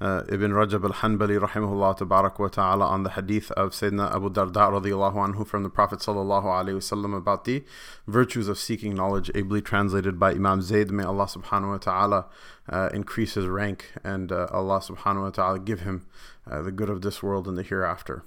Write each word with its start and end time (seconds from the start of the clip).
uh, 0.00 0.22
Ibn 0.28 0.50
Rajab 0.50 0.84
al-Hanbali 0.84 1.40
rahimahullah 1.40 1.98
tabarak 1.98 2.38
wa 2.38 2.48
ta'ala 2.48 2.84
on 2.84 3.02
the 3.02 3.10
hadith 3.10 3.50
of 3.52 3.70
Sayyidina 3.70 4.14
Abu 4.14 4.28
Darda 4.30 4.70
radiallahu 4.70 5.14
anhu 5.14 5.46
from 5.46 5.62
the 5.62 5.70
Prophet 5.70 6.00
sallallahu 6.00 6.44
alayhi 6.44 6.76
wasallam 6.76 7.16
about 7.16 7.44
the 7.44 7.64
virtues 8.06 8.48
of 8.48 8.58
seeking 8.58 8.94
knowledge, 8.94 9.30
ably 9.34 9.62
translated 9.62 10.18
by 10.18 10.32
Imam 10.32 10.60
Zayd. 10.60 10.90
May 10.90 11.04
Allah 11.04 11.24
subhanahu 11.24 11.70
wa 11.70 11.78
ta'ala 11.78 12.26
uh, 12.68 12.90
increase 12.92 13.34
his 13.34 13.46
rank 13.46 13.92
and 14.04 14.30
uh, 14.30 14.48
Allah 14.50 14.80
subhanahu 14.80 15.22
wa 15.22 15.30
ta'ala 15.30 15.58
give 15.60 15.80
him 15.80 16.06
uh, 16.50 16.60
the 16.60 16.72
good 16.72 16.90
of 16.90 17.00
this 17.00 17.22
world 17.22 17.48
and 17.48 17.56
the 17.56 17.62
hereafter. 17.62 18.22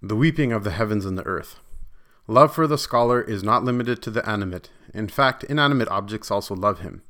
The 0.00 0.16
weeping 0.16 0.52
of 0.52 0.62
the 0.62 0.70
heavens 0.70 1.04
and 1.04 1.18
the 1.18 1.26
earth. 1.26 1.58
Love 2.28 2.54
for 2.54 2.66
the 2.66 2.78
scholar 2.78 3.20
is 3.20 3.42
not 3.42 3.64
limited 3.64 4.02
to 4.02 4.10
the 4.10 4.28
animate. 4.28 4.70
In 4.94 5.08
fact, 5.08 5.42
inanimate 5.44 5.88
objects 5.88 6.30
also 6.30 6.54
love 6.54 6.80
him. 6.80 7.02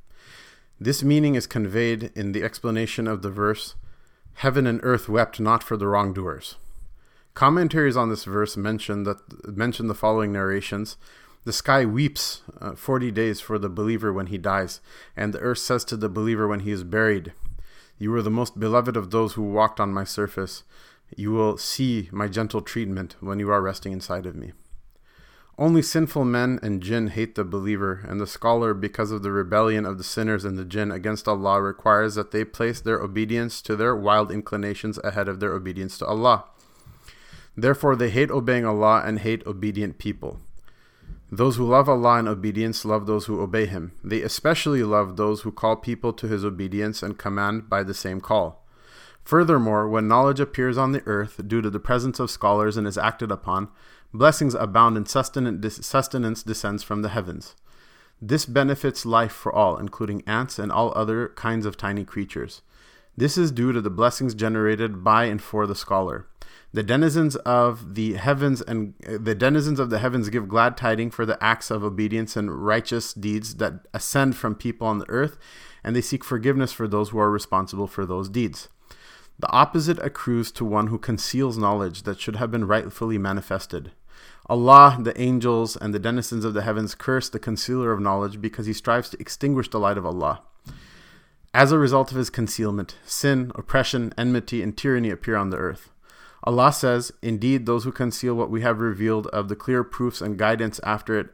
This 0.78 1.02
meaning 1.02 1.34
is 1.36 1.46
conveyed 1.46 2.10
in 2.14 2.32
the 2.32 2.42
explanation 2.42 3.06
of 3.06 3.22
the 3.22 3.30
verse 3.30 3.74
Heaven 4.34 4.66
and 4.66 4.80
earth 4.82 5.08
wept 5.08 5.40
not 5.40 5.62
for 5.62 5.78
the 5.78 5.87
wrongdoers. 5.87 6.56
Commentaries 7.32 7.96
on 7.96 8.10
this 8.10 8.24
verse 8.24 8.54
mention 8.54 9.04
that 9.04 9.56
mention 9.56 9.86
the 9.86 9.95
following 9.95 10.32
narrations. 10.32 10.98
The 11.45 11.54
sky 11.54 11.86
weeps 11.86 12.42
uh, 12.60 12.74
40 12.74 13.10
days 13.10 13.40
for 13.40 13.59
the 13.59 13.70
believer 13.70 14.12
when 14.12 14.26
he 14.26 14.36
dies, 14.36 14.80
and 15.16 15.32
the 15.32 15.38
earth 15.38 15.60
says 15.60 15.84
to 15.86 15.96
the 15.96 16.10
believer 16.10 16.46
when 16.46 16.60
he 16.60 16.73
is 16.73 16.84
buried, 16.84 17.32
You 17.98 18.10
were 18.10 18.20
the 18.20 18.30
most 18.30 18.60
beloved 18.60 18.96
of 18.96 19.10
those 19.10 19.34
who 19.34 19.42
walked 19.42 19.80
on 19.80 19.95
my 19.95 20.04
surface. 20.04 20.64
You 21.16 21.30
will 21.30 21.56
see 21.56 22.10
my 22.12 22.29
gentle 22.29 22.60
treatment 22.60 23.16
when 23.20 23.38
you 23.38 23.51
are 23.51 23.62
resting 23.62 23.92
inside 23.92 24.26
of 24.26 24.36
me. 24.36 24.52
Only 25.59 25.80
sinful 25.80 26.26
men 26.26 26.59
and 26.62 26.82
jinn 26.82 27.09
hate 27.09 27.35
the 27.35 27.43
believer, 27.43 28.04
and 28.07 28.21
the 28.21 28.26
scholar, 28.26 28.74
because 28.74 29.10
of 29.10 29.23
the 29.23 29.32
rebellion 29.32 29.87
of 29.87 29.96
the 29.96 30.04
sinners 30.04 30.45
and 30.45 30.59
the 30.59 30.66
jinn 30.66 30.90
against 30.90 31.26
Allah, 31.26 31.63
requires 31.63 32.15
that 32.15 32.30
they 32.30 32.45
place 32.45 32.80
their 32.80 33.01
obedience 33.01 33.63
to 33.63 33.74
their 33.74 33.96
wild 33.96 34.30
inclinations 34.30 34.98
ahead 35.02 35.29
of 35.29 35.40
their 35.40 35.54
obedience 35.54 35.96
to 35.98 36.07
Allah. 36.07 36.45
Therefore, 37.57 37.96
they 37.96 38.10
hate 38.10 38.30
obeying 38.30 38.66
Allah 38.66 39.02
and 39.07 39.21
hate 39.21 39.46
obedient 39.46 39.96
people. 39.96 40.40
Those 41.32 41.57
who 41.57 41.66
love 41.66 41.88
Allah 41.88 42.18
and 42.18 42.29
obedience 42.29 42.85
love 42.85 43.07
those 43.07 43.24
who 43.24 43.41
obey 43.41 43.65
Him. 43.65 43.93
They 44.04 44.20
especially 44.20 44.82
love 44.82 45.16
those 45.16 45.41
who 45.41 45.51
call 45.51 45.76
people 45.76 46.13
to 46.13 46.29
His 46.29 46.45
obedience 46.45 47.02
and 47.02 47.18
command 47.18 47.70
by 47.70 47.82
the 47.82 47.95
same 47.95 48.20
call. 48.20 48.63
Furthermore, 49.24 49.88
when 49.88 50.07
knowledge 50.07 50.38
appears 50.38 50.79
on 50.79 50.93
the 50.93 51.02
earth 51.07 51.41
due 51.48 51.60
to 51.63 51.70
the 51.70 51.80
presence 51.80 52.20
of 52.20 52.30
scholars 52.30 52.76
and 52.76 52.87
is 52.87 52.96
acted 52.96 53.32
upon, 53.32 53.68
Blessings 54.16 54.54
abound 54.54 54.96
and 54.96 55.06
sustenance 55.06 56.42
descends 56.42 56.82
from 56.82 57.02
the 57.02 57.10
heavens. 57.10 57.54
This 58.20 58.46
benefits 58.46 59.04
life 59.04 59.32
for 59.32 59.52
all, 59.52 59.76
including 59.76 60.23
ants 60.26 60.58
and 60.58 60.73
all 60.73 60.90
other 60.96 61.28
kinds 61.36 61.66
of 61.66 61.76
tiny 61.76 62.02
creatures. 62.02 62.62
This 63.14 63.36
is 63.36 63.52
due 63.52 63.73
to 63.73 63.82
the 63.82 63.90
blessings 63.90 64.34
generated 64.34 65.04
by 65.04 65.25
and 65.25 65.42
for 65.42 65.66
the 65.66 65.75
scholar. 65.75 66.26
The 66.72 66.82
denizens 66.82 67.36
of 67.36 67.94
the 67.94 68.14
heavens 68.14 68.62
and 68.62 68.94
uh, 69.06 69.19
the 69.20 69.34
denizens 69.34 69.78
of 69.78 69.91
the 69.91 69.98
heavens 69.98 70.30
give 70.30 70.48
glad 70.48 70.78
tidings 70.78 71.14
for 71.14 71.26
the 71.26 71.42
acts 71.44 71.70
of 71.70 71.84
obedience 71.84 72.36
and 72.36 72.64
righteous 72.64 73.12
deeds 73.12 73.56
that 73.56 73.86
ascend 73.92 74.34
from 74.34 74.54
people 74.54 74.86
on 74.86 74.98
the 74.98 75.10
earth, 75.10 75.36
and 75.84 75.94
they 75.94 76.00
seek 76.00 76.24
forgiveness 76.24 76.72
for 76.72 76.88
those 76.88 77.10
who 77.10 77.18
are 77.18 77.30
responsible 77.30 77.86
for 77.86 78.06
those 78.06 78.30
deeds. 78.30 78.70
The 79.38 79.52
opposite 79.52 79.98
accrues 79.98 80.50
to 80.52 80.64
one 80.64 80.86
who 80.86 80.98
conceals 80.98 81.58
knowledge 81.58 82.04
that 82.04 82.18
should 82.18 82.36
have 82.36 82.50
been 82.50 82.66
rightfully 82.66 83.18
manifested. 83.18 83.92
Allah, 84.49 84.99
the 85.00 85.21
angels, 85.21 85.77
and 85.77 85.93
the 85.93 85.99
denizens 85.99 86.44
of 86.44 86.54
the 86.54 86.62
heavens 86.62 86.94
curse 86.94 87.28
the 87.28 87.38
concealer 87.38 87.93
of 87.93 88.00
knowledge 88.00 88.41
because 88.41 88.66
he 88.66 88.72
strives 88.72 89.10
to 89.10 89.21
extinguish 89.21 89.69
the 89.69 89.81
light 89.81 89.99
of 89.99 90.06
Allah. 90.06 90.43
As 91.53 91.72
a 91.72 91.78
result 91.78 92.10
of 92.10 92.19
his 92.19 92.31
concealment, 92.31 92.97
sin, 93.04 93.50
oppression, 93.54 94.12
enmity, 94.16 94.62
and 94.62 94.77
tyranny 94.77 95.10
appear 95.10 95.37
on 95.37 95.50
the 95.50 95.56
earth. 95.56 95.91
Allah 96.44 96.72
says, 96.72 97.12
Indeed, 97.22 97.66
those 97.66 97.84
who 97.84 97.93
conceal 97.93 98.34
what 98.34 98.50
we 98.50 98.60
have 98.60 98.78
revealed 98.78 99.27
of 99.28 99.49
the 99.49 99.56
clear 99.56 99.82
proofs 99.82 100.21
and 100.21 100.38
guidance 100.38 100.78
after 100.84 101.19
it 101.19 101.31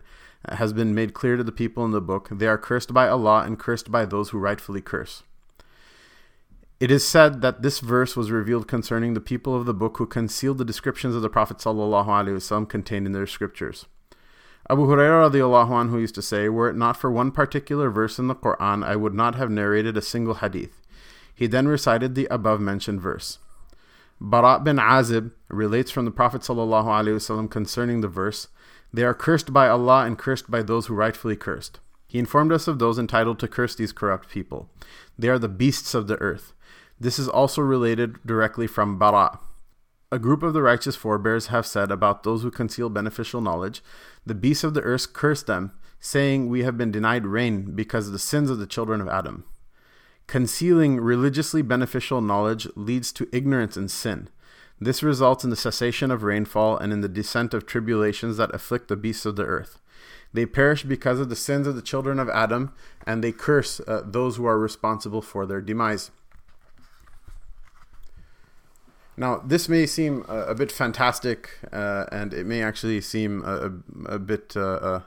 has 0.48 0.72
been 0.72 0.94
made 0.94 1.12
clear 1.12 1.36
to 1.36 1.44
the 1.44 1.52
people 1.52 1.84
in 1.84 1.90
the 1.90 2.00
book, 2.00 2.28
they 2.30 2.46
are 2.46 2.58
cursed 2.58 2.94
by 2.94 3.08
Allah 3.08 3.42
and 3.44 3.58
cursed 3.58 3.90
by 3.90 4.04
those 4.04 4.30
who 4.30 4.38
rightfully 4.38 4.80
curse. 4.80 5.22
It 6.82 6.90
is 6.90 7.06
said 7.06 7.42
that 7.42 7.62
this 7.62 7.78
verse 7.78 8.16
was 8.16 8.32
revealed 8.32 8.66
concerning 8.66 9.14
the 9.14 9.20
people 9.20 9.54
of 9.54 9.66
the 9.66 9.72
book 9.72 9.98
who 9.98 10.04
concealed 10.04 10.58
the 10.58 10.64
descriptions 10.64 11.14
of 11.14 11.22
the 11.22 11.28
Prophet 11.28 11.58
ﷺ 11.58 12.68
contained 12.68 13.06
in 13.06 13.12
their 13.12 13.28
scriptures. 13.28 13.86
Abu 14.68 14.88
Hurairah 14.88 15.30
anhu 15.30 16.00
used 16.00 16.16
to 16.16 16.22
say, 16.22 16.48
Were 16.48 16.68
it 16.68 16.74
not 16.74 16.96
for 16.96 17.08
one 17.08 17.30
particular 17.30 17.88
verse 17.88 18.18
in 18.18 18.26
the 18.26 18.34
Quran, 18.34 18.84
I 18.84 18.96
would 18.96 19.14
not 19.14 19.36
have 19.36 19.48
narrated 19.48 19.96
a 19.96 20.02
single 20.02 20.34
hadith. 20.34 20.82
He 21.32 21.46
then 21.46 21.68
recited 21.68 22.16
the 22.16 22.26
above 22.32 22.60
mentioned 22.60 23.00
verse. 23.00 23.38
Bara 24.20 24.58
bin 24.58 24.78
Azib 24.78 25.30
relates 25.50 25.92
from 25.92 26.04
the 26.04 26.10
Prophet 26.10 26.42
ﷺ 26.42 27.48
concerning 27.48 28.00
the 28.00 28.08
verse, 28.08 28.48
They 28.92 29.04
are 29.04 29.14
cursed 29.14 29.52
by 29.52 29.68
Allah 29.68 30.04
and 30.04 30.18
cursed 30.18 30.50
by 30.50 30.64
those 30.64 30.86
who 30.86 30.94
rightfully 30.94 31.36
cursed. 31.36 31.78
He 32.08 32.18
informed 32.18 32.50
us 32.50 32.66
of 32.66 32.80
those 32.80 32.98
entitled 32.98 33.38
to 33.38 33.46
curse 33.46 33.76
these 33.76 33.92
corrupt 33.92 34.28
people. 34.28 34.68
They 35.16 35.28
are 35.28 35.38
the 35.38 35.48
beasts 35.48 35.94
of 35.94 36.08
the 36.08 36.16
earth. 36.16 36.52
This 37.00 37.18
is 37.18 37.28
also 37.28 37.62
related 37.62 38.16
directly 38.24 38.66
from 38.66 38.98
Bara. 38.98 39.40
A 40.12 40.18
group 40.18 40.42
of 40.42 40.52
the 40.52 40.62
righteous 40.62 40.94
forebears 40.94 41.46
have 41.46 41.66
said 41.66 41.90
about 41.90 42.22
those 42.22 42.42
who 42.42 42.50
conceal 42.50 42.90
beneficial 42.90 43.40
knowledge, 43.40 43.82
the 44.26 44.34
beasts 44.34 44.62
of 44.62 44.74
the 44.74 44.82
earth 44.82 45.12
curse 45.12 45.42
them, 45.42 45.72
saying, 46.00 46.48
We 46.48 46.64
have 46.64 46.76
been 46.76 46.90
denied 46.90 47.26
rain 47.26 47.74
because 47.74 48.08
of 48.08 48.12
the 48.12 48.18
sins 48.18 48.50
of 48.50 48.58
the 48.58 48.66
children 48.66 49.00
of 49.00 49.08
Adam. 49.08 49.44
Concealing 50.26 51.00
religiously 51.00 51.62
beneficial 51.62 52.20
knowledge 52.20 52.68
leads 52.76 53.12
to 53.12 53.28
ignorance 53.32 53.76
and 53.76 53.90
sin. 53.90 54.28
This 54.80 55.02
results 55.02 55.44
in 55.44 55.50
the 55.50 55.56
cessation 55.56 56.10
of 56.10 56.22
rainfall 56.22 56.76
and 56.76 56.92
in 56.92 57.02
the 57.02 57.08
descent 57.08 57.54
of 57.54 57.66
tribulations 57.66 58.36
that 58.36 58.54
afflict 58.54 58.88
the 58.88 58.96
beasts 58.96 59.24
of 59.24 59.36
the 59.36 59.44
earth. 59.44 59.78
They 60.32 60.46
perish 60.46 60.82
because 60.82 61.20
of 61.20 61.28
the 61.28 61.36
sins 61.36 61.66
of 61.66 61.76
the 61.76 61.82
children 61.82 62.18
of 62.18 62.28
Adam, 62.28 62.74
and 63.06 63.22
they 63.22 63.32
curse 63.32 63.80
uh, 63.80 64.02
those 64.04 64.36
who 64.36 64.46
are 64.46 64.58
responsible 64.58 65.22
for 65.22 65.46
their 65.46 65.60
demise. 65.60 66.10
Now, 69.16 69.42
this 69.44 69.68
may 69.68 69.86
seem 69.86 70.24
a, 70.28 70.46
a 70.46 70.54
bit 70.54 70.72
fantastic, 70.72 71.58
uh, 71.70 72.06
and 72.10 72.32
it 72.32 72.46
may 72.46 72.62
actually 72.62 73.00
seem 73.00 73.44
a, 73.44 73.70
a, 74.08 74.14
a 74.14 74.18
bit 74.18 74.54
uh, 74.56 74.60
uh 74.60 75.00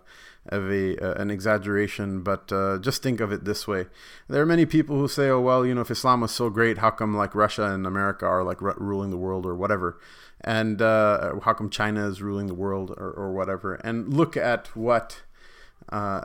of 0.50 0.70
a 0.70 0.96
uh, 1.04 1.20
an 1.20 1.32
exaggeration, 1.32 2.22
but 2.22 2.52
uh, 2.52 2.78
just 2.78 3.02
think 3.02 3.20
of 3.20 3.32
it 3.32 3.46
this 3.46 3.68
way: 3.68 3.88
there 4.28 4.44
are 4.44 4.46
many 4.46 4.68
people 4.68 4.96
who 4.98 5.08
say, 5.08 5.28
"Oh 5.28 5.42
well, 5.42 5.66
you 5.66 5.74
know, 5.74 5.82
if 5.82 5.90
Islam 5.90 6.22
was 6.22 6.32
so 6.32 6.52
great, 6.52 6.78
how 6.78 6.92
come 6.92 7.18
like 7.18 7.34
Russia 7.34 7.64
and 7.64 7.88
America 7.88 8.28
are 8.28 8.44
like 8.44 8.62
r- 8.62 8.76
ruling 8.78 9.10
the 9.10 9.18
world 9.18 9.46
or 9.46 9.56
whatever?" 9.56 10.00
And 10.42 10.84
uh, 10.84 11.40
how 11.42 11.54
come 11.54 11.72
China 11.72 12.08
is 12.08 12.22
ruling 12.22 12.46
the 12.46 12.54
world 12.54 12.92
or, 12.92 13.10
or 13.10 13.34
whatever? 13.34 13.76
And 13.76 14.14
look 14.14 14.38
at 14.38 14.68
what 14.76 15.24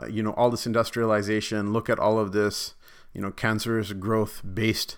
you 0.07 0.21
know, 0.21 0.33
all 0.33 0.51
this 0.51 0.67
industrialization. 0.67 1.73
Look 1.73 1.89
at 1.89 1.97
all 1.97 2.19
of 2.19 2.31
this, 2.31 2.75
you 3.13 3.21
know, 3.21 3.31
cancerous 3.31 3.91
growth-based 3.93 4.97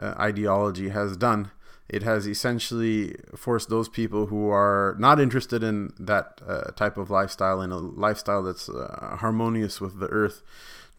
ideology 0.00 0.88
has 0.88 1.16
done 1.18 1.50
it 1.89 2.03
has 2.03 2.27
essentially 2.27 3.15
forced 3.35 3.69
those 3.69 3.87
people 3.87 4.27
who 4.27 4.49
are 4.49 4.95
not 4.99 5.19
interested 5.19 5.63
in 5.63 5.93
that 5.99 6.41
uh, 6.45 6.71
type 6.71 6.97
of 6.97 7.09
lifestyle, 7.09 7.61
in 7.61 7.71
a 7.71 7.77
lifestyle 7.77 8.43
that's 8.43 8.67
uh, 8.67 9.17
harmonious 9.19 9.79
with 9.79 9.99
the 9.99 10.07
earth, 10.07 10.41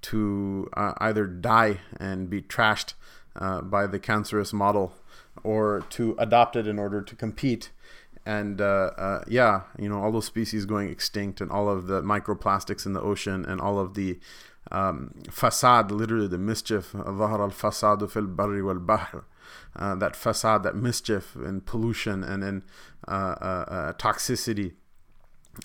to 0.01 0.71
uh, 0.75 0.93
either 0.99 1.27
die 1.27 1.81
and 1.99 2.31
be 2.31 2.41
trashed 2.41 2.95
uh, 3.37 3.61
by 3.61 3.87
the 3.87 3.99
cancerous 3.99 4.53
model 4.53 4.95
or 5.43 5.85
to 5.91 6.15
adopt 6.19 6.57
it 6.57 6.67
in 6.67 6.79
order 6.79 7.03
to 7.03 7.15
compete. 7.15 7.71
And 8.25 8.61
uh, 8.61 8.91
uh, 8.97 9.25
yeah, 9.27 9.63
you 9.79 9.89
know, 9.89 10.03
all 10.03 10.13
those 10.13 10.27
species 10.27 10.65
going 10.65 10.89
extinct 10.89 11.41
and 11.41 11.51
all 11.51 11.69
of 11.69 11.87
the 11.87 12.03
microplastics 12.03 12.87
in 12.87 12.93
the 12.93 13.01
ocean 13.01 13.45
and 13.45 13.61
all 13.61 13.79
of 13.79 13.95
the 13.95 14.19
um, 14.71 15.15
fasad, 15.29 15.91
literally 15.91 16.29
the 16.29 16.39
mischief, 16.39 16.93
ظهر 16.93 17.45
الفساد 17.45 18.07
في 18.07 18.17
البر 18.19 18.63
والبحر 18.63 19.23
uh, 19.76 19.96
that 19.96 20.14
fasad, 20.14 20.64
that 20.64 20.76
mischief 20.76 21.36
and 21.36 21.66
pollution 21.66 22.24
and 22.24 22.44
then 22.44 22.64
uh, 23.08 23.12
uh, 23.12 23.66
uh, 23.68 23.94
toxicity 23.94 24.74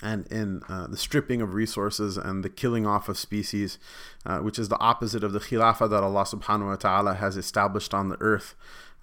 and 0.03 0.27
in 0.27 0.61
the 0.91 0.99
stripping 0.99 1.41
of 1.41 1.55
resources 1.55 2.19
and 2.19 2.45
the 2.45 2.51
killing 2.51 2.87
off 2.87 3.09
of 3.09 3.17
species, 3.17 3.79
which 4.43 4.59
is 4.59 4.69
the 4.69 4.79
opposite 4.81 5.25
of 5.25 5.33
the 5.33 5.39
khilafah 5.39 5.89
that 5.89 6.03
Allah 6.03 6.25
subhanahu 6.25 6.67
wa 6.67 6.77
ta'ala 6.77 7.15
has 7.15 7.39
established 7.39 7.95
on 7.95 8.11
the 8.11 8.19
earth 8.21 8.55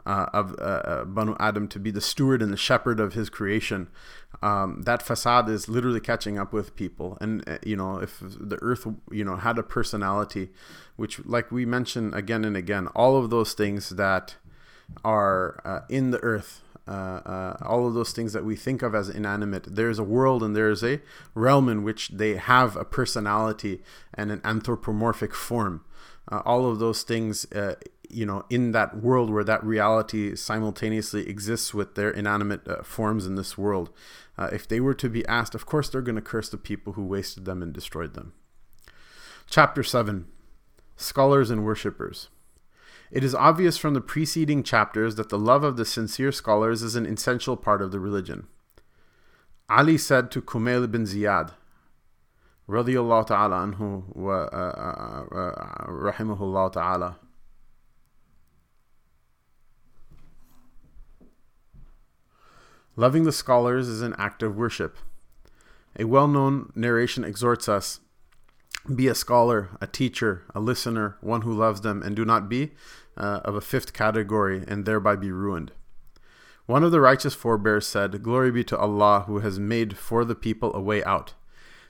uh, 0.05 0.27
of 0.33 0.55
uh, 0.59 1.03
Banu 1.05 1.35
Adam 1.39 1.67
to 1.69 1.79
be 1.79 1.91
the 1.91 2.01
steward 2.01 2.41
and 2.41 2.53
the 2.53 2.57
shepherd 2.57 2.99
of 2.99 3.13
his 3.13 3.29
creation. 3.29 3.87
Um, 4.41 4.83
that 4.83 5.03
fasad 5.03 5.49
is 5.49 5.67
literally 5.67 5.99
catching 5.99 6.37
up 6.37 6.53
with 6.53 6.75
people. 6.75 7.17
And, 7.19 7.59
you 7.65 7.75
know, 7.75 7.97
if 7.97 8.19
the 8.21 8.59
earth, 8.61 8.85
you 9.09 9.25
know, 9.25 9.37
had 9.37 9.57
a 9.57 9.63
personality, 9.63 10.51
which, 10.95 11.25
like 11.25 11.51
we 11.51 11.65
mention 11.65 12.13
again 12.13 12.45
and 12.45 12.55
again, 12.55 12.87
all 12.89 13.17
of 13.17 13.29
those 13.29 13.53
things 13.53 13.89
that 13.89 14.35
are 15.03 15.85
in 15.89 16.11
the 16.11 16.19
earth 16.19 16.61
uh, 16.87 16.91
uh, 16.91 17.57
all 17.65 17.87
of 17.87 17.95
those 17.95 18.11
things 18.11 18.33
that 18.33 18.45
we 18.45 18.55
think 18.55 18.83
of 18.83 18.93
as 18.93 19.09
inanimate. 19.09 19.75
There's 19.75 19.97
a 19.97 20.03
world 20.03 20.43
and 20.43 20.55
there's 20.55 20.83
a 20.83 21.01
realm 21.33 21.67
in 21.67 21.83
which 21.83 22.09
they 22.09 22.35
have 22.35 22.75
a 22.75 22.85
personality 22.85 23.81
and 24.13 24.31
an 24.31 24.41
anthropomorphic 24.43 25.33
form. 25.33 25.83
Uh, 26.31 26.41
all 26.45 26.69
of 26.69 26.77
those 26.77 27.01
things, 27.01 27.51
uh, 27.53 27.75
you 28.09 28.25
know, 28.25 28.45
in 28.51 28.71
that 28.73 28.97
world 28.97 29.31
where 29.31 29.43
that 29.43 29.63
reality 29.63 30.35
simultaneously 30.35 31.27
exists 31.27 31.73
with 31.73 31.95
their 31.95 32.11
inanimate 32.11 32.67
uh, 32.67 32.83
forms 32.83 33.25
in 33.25 33.35
this 33.35 33.57
world. 33.57 33.89
Uh, 34.37 34.49
if 34.51 34.67
they 34.67 34.79
were 34.79 34.93
to 34.93 35.09
be 35.09 35.25
asked, 35.25 35.55
of 35.55 35.65
course, 35.65 35.89
they're 35.89 36.01
going 36.01 36.15
to 36.15 36.21
curse 36.21 36.49
the 36.49 36.57
people 36.57 36.93
who 36.93 37.03
wasted 37.03 37.45
them 37.45 37.63
and 37.63 37.73
destroyed 37.73 38.13
them. 38.13 38.33
Chapter 39.49 39.81
7 39.81 40.27
Scholars 40.97 41.49
and 41.49 41.65
Worshippers. 41.65 42.29
It 43.15 43.23
is 43.23 43.33
obvious 43.33 43.77
from 43.77 43.93
the 43.93 44.01
preceding 44.01 44.61
chapters 44.61 45.15
that 45.15 45.29
the 45.29 45.39
love 45.39 45.63
of 45.63 45.77
the 45.77 45.85
sincere 45.85 46.33
scholars 46.33 46.83
is 46.83 46.97
an 46.97 47.05
essential 47.05 47.55
part 47.55 47.81
of 47.81 47.93
the 47.93 47.99
religion. 48.01 48.47
Ali 49.69 49.97
said 49.97 50.29
to 50.31 50.41
Kumail 50.41 50.91
bin 50.91 51.05
Ziyad, 51.05 51.51
radiyallahu 52.67 53.27
ta'ala 53.27 53.55
anhu 53.55 54.03
wa 54.13 54.33
uh, 54.33 55.25
uh, 55.31 55.33
uh, 55.33 55.85
rahimahullah 55.87 56.73
ta'ala, 56.73 57.15
Loving 62.97 63.23
the 63.23 63.31
scholars 63.31 63.87
is 63.87 64.01
an 64.01 64.13
act 64.17 64.43
of 64.43 64.57
worship. 64.57 64.97
A 65.97 66.03
well 66.03 66.27
known 66.27 66.73
narration 66.75 67.23
exhorts 67.23 67.69
us 67.69 68.01
be 68.93 69.07
a 69.07 69.15
scholar, 69.15 69.77
a 69.81 69.87
teacher, 69.87 70.43
a 70.53 70.59
listener, 70.59 71.17
one 71.21 71.41
who 71.41 71.53
loves 71.53 71.81
them, 71.81 72.03
and 72.03 72.15
do 72.15 72.23
not 72.23 72.47
be 72.47 72.71
uh, 73.17 73.41
of 73.43 73.55
a 73.55 73.61
fifth 73.61 73.93
category 73.93 74.63
and 74.67 74.85
thereby 74.85 75.15
be 75.15 75.31
ruined. 75.31 75.71
One 76.65 76.83
of 76.83 76.91
the 76.91 77.01
righteous 77.01 77.35
forebears 77.35 77.85
said, 77.85 78.23
Glory 78.23 78.51
be 78.51 78.63
to 78.65 78.77
Allah 78.77 79.25
who 79.27 79.39
has 79.39 79.59
made 79.59 79.97
for 79.97 80.25
the 80.25 80.35
people 80.35 80.73
a 80.73 80.81
way 80.81 81.03
out. 81.03 81.33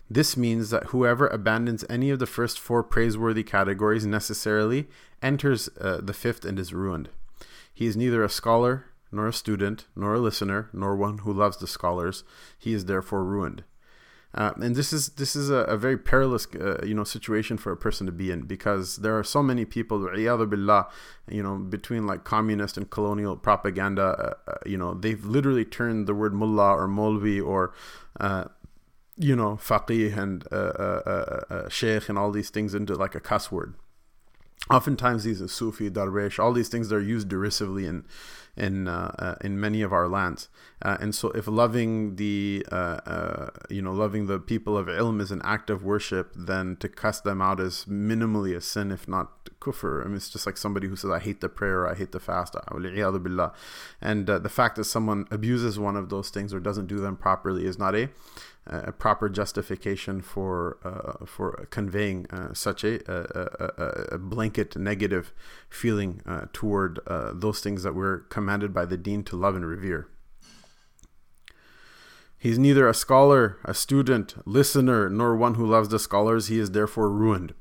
This 0.10 0.38
means 0.38 0.69
that 0.69 0.88
whoever 0.88 1.27
abandons 1.27 1.83
any 1.89 2.10
of 2.10 2.19
the 2.19 2.27
first 2.27 2.60
four 2.60 2.83
praiseworthy 2.83 3.44
categories 3.44 4.06
necessarily 4.06 4.88
enters 5.22 5.69
uh, 5.80 6.00
the 6.04 6.13
fifth 6.13 6.45
and 6.45 6.60
is 6.60 6.74
ruined. 6.74 7.10
He 7.74 7.88
is 7.88 7.98
neither 7.98 8.24
a 8.24 8.30
scholar, 8.30 8.86
nor 9.12 9.27
a 9.27 9.33
student, 9.33 9.86
nor 9.95 10.13
a 10.13 10.19
listener, 10.19 10.69
nor 10.74 10.95
one 10.95 11.19
who 11.19 11.33
loves 11.33 11.57
the 11.57 11.68
scholars. 11.68 12.24
He 12.57 12.74
is 12.74 12.86
therefore 12.86 13.24
ruined. 13.24 13.63
Uh, 14.35 14.51
and 14.57 14.75
this 14.75 14.91
is 14.91 15.09
this 15.09 15.33
is 15.33 15.49
a, 15.49 15.59
a 15.63 15.77
very 15.77 15.97
perilous 15.97 16.45
uh, 16.59 16.77
you 16.85 16.93
know 16.93 17.05
situation 17.05 17.57
for 17.57 17.71
a 17.71 17.77
person 17.77 18.05
to 18.05 18.11
be 18.11 18.31
in 18.31 18.41
because 18.41 18.97
there 18.97 19.17
are 19.17 19.23
so 19.23 19.41
many 19.41 19.63
people 19.63 19.97
billah, 19.99 20.87
you 21.29 21.41
know 21.41 21.55
between 21.55 22.05
like 22.05 22.25
communist 22.25 22.75
and 22.75 22.89
colonial 22.89 23.37
propaganda 23.37 24.35
uh, 24.47 24.51
uh, 24.51 24.55
you 24.65 24.77
know 24.77 24.93
they've 24.93 25.23
literally 25.23 25.63
turned 25.63 26.05
the 26.05 26.13
word 26.13 26.33
mullah 26.33 26.73
or 26.75 26.85
molvi 26.85 27.43
or 27.43 27.73
uh, 28.19 28.43
you 29.17 29.35
know 29.35 29.55
faqih 29.55 30.17
and 30.17 30.45
uh, 30.51 31.69
sheikh 31.69 32.09
and 32.09 32.17
all 32.17 32.29
these 32.29 32.49
things 32.49 32.75
into 32.75 32.93
like 32.93 33.15
a 33.15 33.21
cuss 33.21 33.49
word 33.49 33.73
oftentimes 34.69 35.23
these 35.23 35.41
are 35.41 35.47
sufi 35.47 35.89
darwish 35.89 36.39
all 36.39 36.51
these 36.51 36.69
things 36.69 36.89
that 36.89 36.95
are 36.95 37.01
used 37.01 37.27
derisively 37.29 37.85
in 37.85 38.03
in 38.57 38.87
uh, 38.87 39.13
uh, 39.19 39.35
in 39.41 39.59
many 39.59 39.81
of 39.81 39.91
our 39.91 40.07
lands. 40.07 40.47
Uh, 40.81 40.97
and 40.99 41.13
so, 41.13 41.29
if 41.31 41.47
loving 41.47 42.15
the 42.15 42.65
uh, 42.71 42.99
uh, 43.05 43.49
you 43.69 43.81
know 43.81 43.91
loving 43.91 44.27
the 44.27 44.39
people 44.39 44.77
of 44.77 44.87
ilm 44.87 45.21
is 45.21 45.31
an 45.31 45.41
act 45.43 45.69
of 45.69 45.83
worship, 45.83 46.31
then 46.35 46.77
to 46.77 46.87
cuss 46.87 47.19
them 47.21 47.41
out 47.41 47.59
is 47.59 47.85
minimally 47.89 48.55
a 48.55 48.61
sin, 48.61 48.91
if 48.91 49.07
not 49.07 49.49
kufr. 49.59 50.01
I 50.03 50.07
mean, 50.07 50.17
it's 50.17 50.29
just 50.29 50.45
like 50.45 50.57
somebody 50.57 50.87
who 50.87 50.95
says, 50.95 51.11
"I 51.11 51.19
hate 51.19 51.41
the 51.41 51.49
prayer," 51.49 51.87
I 51.87 51.95
hate 51.95 52.11
the 52.11 52.19
fast." 52.19 52.55
And 54.01 54.29
uh, 54.29 54.39
the 54.39 54.49
fact 54.49 54.75
that 54.75 54.85
someone 54.85 55.25
abuses 55.31 55.79
one 55.79 55.95
of 55.95 56.09
those 56.09 56.29
things 56.29 56.53
or 56.53 56.59
doesn't 56.59 56.87
do 56.87 56.99
them 56.99 57.17
properly 57.17 57.65
is 57.65 57.77
not 57.77 57.95
a 57.95 58.09
a 58.67 58.91
proper 58.91 59.29
justification 59.29 60.21
for 60.21 60.77
uh, 60.83 61.25
for 61.25 61.67
conveying 61.69 62.25
uh, 62.31 62.53
such 62.53 62.83
a, 62.83 63.00
a, 63.12 64.15
a, 64.15 64.17
blanket 64.17 64.75
negative 64.75 65.33
feeling 65.69 66.21
uh, 66.25 66.45
toward 66.51 67.00
uh, 67.07 67.31
those 67.33 67.59
things 67.59 67.83
that 67.83 67.94
we're 67.94 68.19
commanded 68.19 68.73
by 68.73 68.85
the 68.85 68.97
Deen 68.97 69.23
to 69.25 69.35
love 69.35 69.56
and 69.56 69.65
revere. 69.65 70.07
He's 72.38 72.59
neither 72.59 72.88
a 72.88 72.94
scholar, 72.94 73.57
a 73.63 73.73
student, 73.73 74.35
listener, 74.45 75.09
nor 75.09 75.35
one 75.35 75.56
who 75.56 75.65
loves 75.65 75.89
the 75.89 76.00
scholars. 76.00 76.47
He 76.47 76.59
is 76.59 76.71
therefore 76.71 77.09
ruined. 77.09 77.53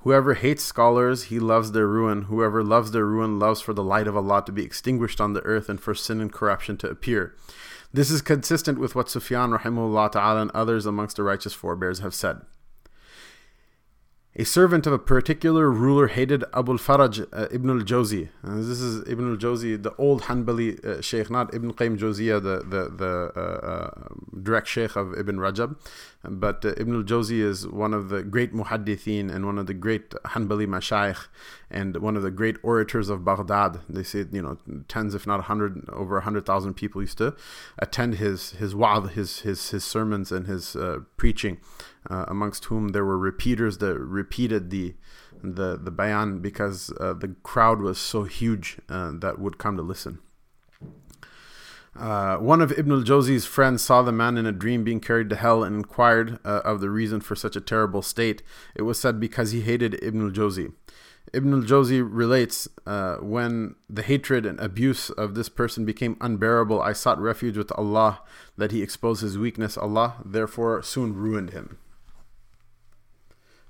Whoever 0.00 0.34
hates 0.34 0.62
scholars, 0.62 1.24
he 1.24 1.38
loves 1.38 1.72
their 1.72 1.86
ruin. 1.86 2.22
Whoever 2.22 2.62
loves 2.62 2.92
their 2.92 3.06
ruin 3.06 3.38
loves 3.38 3.60
for 3.60 3.72
the 3.72 3.82
light 3.82 4.06
of 4.06 4.16
Allah 4.16 4.44
to 4.46 4.52
be 4.52 4.62
extinguished 4.62 5.20
on 5.20 5.32
the 5.32 5.42
earth 5.42 5.68
and 5.68 5.80
for 5.80 5.94
sin 5.94 6.20
and 6.20 6.32
corruption 6.32 6.76
to 6.78 6.88
appear. 6.88 7.34
This 7.96 8.10
is 8.10 8.20
consistent 8.20 8.78
with 8.78 8.94
what 8.94 9.08
Sufyan 9.08 9.52
rahimahullah 9.52 10.12
ta'ala 10.12 10.42
and 10.42 10.50
others 10.50 10.84
amongst 10.84 11.16
the 11.16 11.22
righteous 11.22 11.54
forebears 11.54 12.00
have 12.00 12.12
said. 12.12 12.42
A 14.34 14.44
servant 14.44 14.86
of 14.86 14.92
a 14.92 14.98
particular 14.98 15.70
ruler 15.70 16.08
hated 16.08 16.44
Abu 16.52 16.72
al-Faraj 16.72 17.26
uh, 17.32 17.48
Ibn 17.50 17.70
al-Jawzi. 17.70 18.28
Uh, 18.44 18.56
this 18.56 18.82
is 18.82 19.02
Ibn 19.08 19.30
al-Jawzi, 19.30 19.82
the 19.82 19.94
old 19.96 20.24
Hanbali 20.24 20.84
uh, 20.84 21.00
sheikh, 21.00 21.30
not 21.30 21.54
Ibn 21.54 21.72
Qayyim 21.72 21.96
Jawziyah, 21.96 22.42
the, 22.42 22.58
the, 22.68 22.90
the 22.90 23.32
uh, 23.34 23.66
uh, 23.66 24.08
direct 24.42 24.68
sheikh 24.68 24.94
of 24.94 25.18
Ibn 25.18 25.38
Rajab. 25.38 25.76
But 26.28 26.64
uh, 26.64 26.74
Ibn 26.76 26.94
al-Jawzi 26.96 27.40
is 27.40 27.66
one 27.66 27.94
of 27.94 28.08
the 28.08 28.22
great 28.22 28.52
muhaddithin 28.52 29.32
and 29.34 29.46
one 29.46 29.58
of 29.58 29.66
the 29.66 29.74
great 29.74 30.10
Hanbali 30.10 30.66
mashayikh 30.66 31.28
and 31.70 31.96
one 31.98 32.16
of 32.16 32.22
the 32.22 32.30
great 32.30 32.56
orators 32.62 33.08
of 33.08 33.24
Baghdad. 33.24 33.80
They 33.88 34.02
say, 34.02 34.24
you 34.30 34.42
know, 34.42 34.58
tens, 34.88 35.14
if 35.14 35.26
not 35.26 35.40
a 35.40 35.44
hundred, 35.44 35.88
over 35.90 36.18
a 36.18 36.22
hundred 36.22 36.46
thousand 36.46 36.74
people 36.74 37.00
used 37.00 37.18
to 37.18 37.36
attend 37.78 38.14
his 38.16 38.52
his 38.52 38.74
wa'd, 38.74 39.10
his 39.10 39.40
his 39.40 39.70
his 39.70 39.84
sermons 39.84 40.32
and 40.32 40.46
his 40.46 40.76
preaching 41.16 41.58
uh, 42.10 42.24
amongst 42.28 42.66
whom 42.66 42.88
there 42.88 43.04
were 43.04 43.18
repeaters 43.18 43.78
that 43.78 43.98
repeated 43.98 44.70
the 44.70 44.94
the 45.42 45.76
the 45.76 45.90
bayan 45.90 46.40
because 46.40 46.92
uh, 47.00 47.12
the 47.12 47.28
crowd 47.42 47.80
was 47.80 47.98
so 47.98 48.24
huge 48.24 48.78
uh, 48.88 49.12
that 49.14 49.38
would 49.38 49.58
come 49.58 49.76
to 49.76 49.82
listen. 49.82 50.18
Uh, 51.98 52.36
one 52.36 52.60
of 52.60 52.72
Ibn 52.72 52.92
al-Jawzi's 52.92 53.46
friends 53.46 53.82
saw 53.82 54.02
the 54.02 54.12
man 54.12 54.36
in 54.36 54.46
a 54.46 54.52
dream 54.52 54.84
being 54.84 55.00
carried 55.00 55.30
to 55.30 55.36
hell 55.36 55.64
and 55.64 55.76
inquired 55.76 56.38
uh, 56.44 56.60
of 56.64 56.80
the 56.80 56.90
reason 56.90 57.20
for 57.20 57.34
such 57.34 57.56
a 57.56 57.60
terrible 57.60 58.02
state. 58.02 58.42
It 58.74 58.82
was 58.82 58.98
said 58.98 59.18
because 59.18 59.52
he 59.52 59.62
hated 59.62 59.98
Ibn 60.02 60.22
al-Jawzi. 60.22 60.72
Ibn 61.32 61.52
al-Jawzi 61.52 62.06
relates, 62.08 62.68
uh, 62.86 63.16
when 63.16 63.74
the 63.90 64.02
hatred 64.02 64.46
and 64.46 64.60
abuse 64.60 65.10
of 65.10 65.34
this 65.34 65.48
person 65.48 65.84
became 65.84 66.16
unbearable, 66.20 66.80
I 66.80 66.92
sought 66.92 67.20
refuge 67.20 67.56
with 67.56 67.72
Allah 67.72 68.20
that 68.56 68.72
he 68.72 68.82
expose 68.82 69.20
his 69.20 69.36
weakness. 69.36 69.76
Allah 69.76 70.16
therefore 70.24 70.82
soon 70.82 71.14
ruined 71.14 71.50
him. 71.50 71.78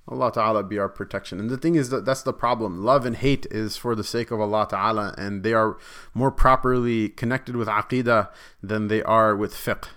Allah 0.09 0.31
Ta'ala 0.31 0.63
be 0.63 0.79
our 0.79 0.89
protection. 0.89 1.41
And 1.41 1.51
the 1.51 1.57
thing 1.57 1.75
is 1.75 1.91
that 1.91 2.05
that's 2.05 2.23
the 2.23 2.33
problem. 2.33 2.85
Love 2.85 3.05
and 3.05 3.17
hate 3.17 3.47
is 3.51 3.77
for 3.77 3.95
the 3.95 4.05
sake 4.05 4.31
of 4.31 4.41
Allah 4.41 4.67
Ta'ala, 4.71 5.15
and 5.19 5.43
they 5.43 5.53
are 5.53 5.77
more 6.15 6.31
properly 6.31 7.09
connected 7.09 7.57
with 7.57 7.67
aqidah 7.67 8.29
than 8.63 8.87
they 8.87 9.03
are 9.03 9.35
with 9.35 9.53
fiqh. 9.53 9.89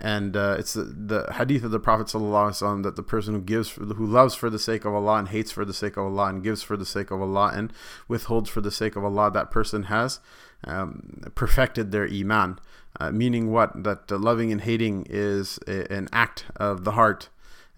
And 0.00 0.36
uh, 0.36 0.56
it's 0.58 0.74
the, 0.74 0.84
the, 0.84 1.32
hadith 1.34 1.62
of 1.62 1.70
the 1.70 1.78
Prophet 1.78 2.08
that 2.08 2.92
the 2.96 3.02
person 3.02 3.34
who 3.34 3.40
gives, 3.40 3.70
who 3.70 4.06
loves 4.06 4.34
for 4.34 4.50
the 4.50 4.58
sake 4.58 4.84
of 4.84 4.94
Allah 4.94 5.16
and 5.16 5.28
hates 5.28 5.50
for 5.50 5.64
the 5.64 5.72
sake 5.72 5.96
of 5.96 6.04
Allah 6.04 6.26
and 6.26 6.42
gives 6.42 6.62
for 6.62 6.76
the 6.76 6.84
sake 6.84 7.10
of 7.10 7.22
Allah 7.22 7.52
and 7.54 7.72
withholds 8.08 8.50
for 8.50 8.60
the 8.60 8.70
sake 8.70 8.96
of 8.96 9.04
Allah, 9.04 9.30
that 9.30 9.50
person 9.50 9.84
has 9.84 10.20
um, 10.64 11.22
perfected 11.34 11.92
their 11.92 12.08
iman. 12.08 12.58
Uh, 12.98 13.10
meaning 13.12 13.52
what? 13.52 13.84
That 13.84 14.10
uh, 14.10 14.18
loving 14.18 14.52
and 14.52 14.62
hating 14.62 15.06
is 15.08 15.58
a, 15.66 15.90
an 15.92 16.08
act 16.12 16.46
of 16.56 16.84
the 16.84 16.92
heart 16.92 17.28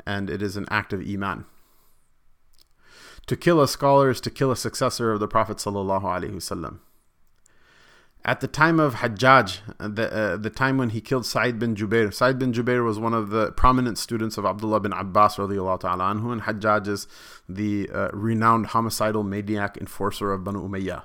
and 0.07 0.31
it 0.31 0.41
is 0.41 0.57
an 0.57 0.67
act 0.71 0.93
of 0.93 1.01
iman 1.01 1.45
to 3.27 3.37
kill 3.37 3.61
a 3.61 3.69
scholar 3.69 4.11
is 4.11 4.21
to 4.23 4.31
kill 4.31 4.51
a 4.51 4.57
successor 4.57 5.13
of 5.13 5.21
the 5.21 5.29
Prophet 5.29 5.59
sallallahu 5.59 6.79
At 8.25 8.41
the 8.41 8.47
time 8.47 8.79
of 8.79 8.97
Hajjaj, 8.97 9.95
the, 9.95 10.13
uh, 10.13 10.37
the 10.37 10.51
time 10.51 10.79
when 10.79 10.91
he 10.91 11.01
killed 11.01 11.27
Sa'id 11.27 11.59
bin 11.59 11.75
Jubair, 11.75 12.13
Sa'id 12.13 12.39
bin 12.39 12.53
Jubair 12.53 12.85
was 12.85 12.99
one 12.99 13.15
of 13.15 13.31
the 13.31 13.53
prominent 13.53 13.99
students 13.99 14.39
of 14.39 14.45
Abdullah 14.45 14.81
bin 14.81 14.93
Abbas 14.93 15.37
radiallahu 15.37 15.81
ta'ala 15.81 16.15
anhu, 16.15 16.33
and 16.33 16.43
Hajjaj 16.43 16.87
is 16.87 17.09
the 17.49 17.89
uh, 17.93 18.09
renowned 18.13 18.67
homicidal 18.69 19.23
maniac 19.23 19.77
enforcer 19.77 20.33
of 20.33 20.45
Banu 20.45 20.69
Umayyah. 20.69 21.03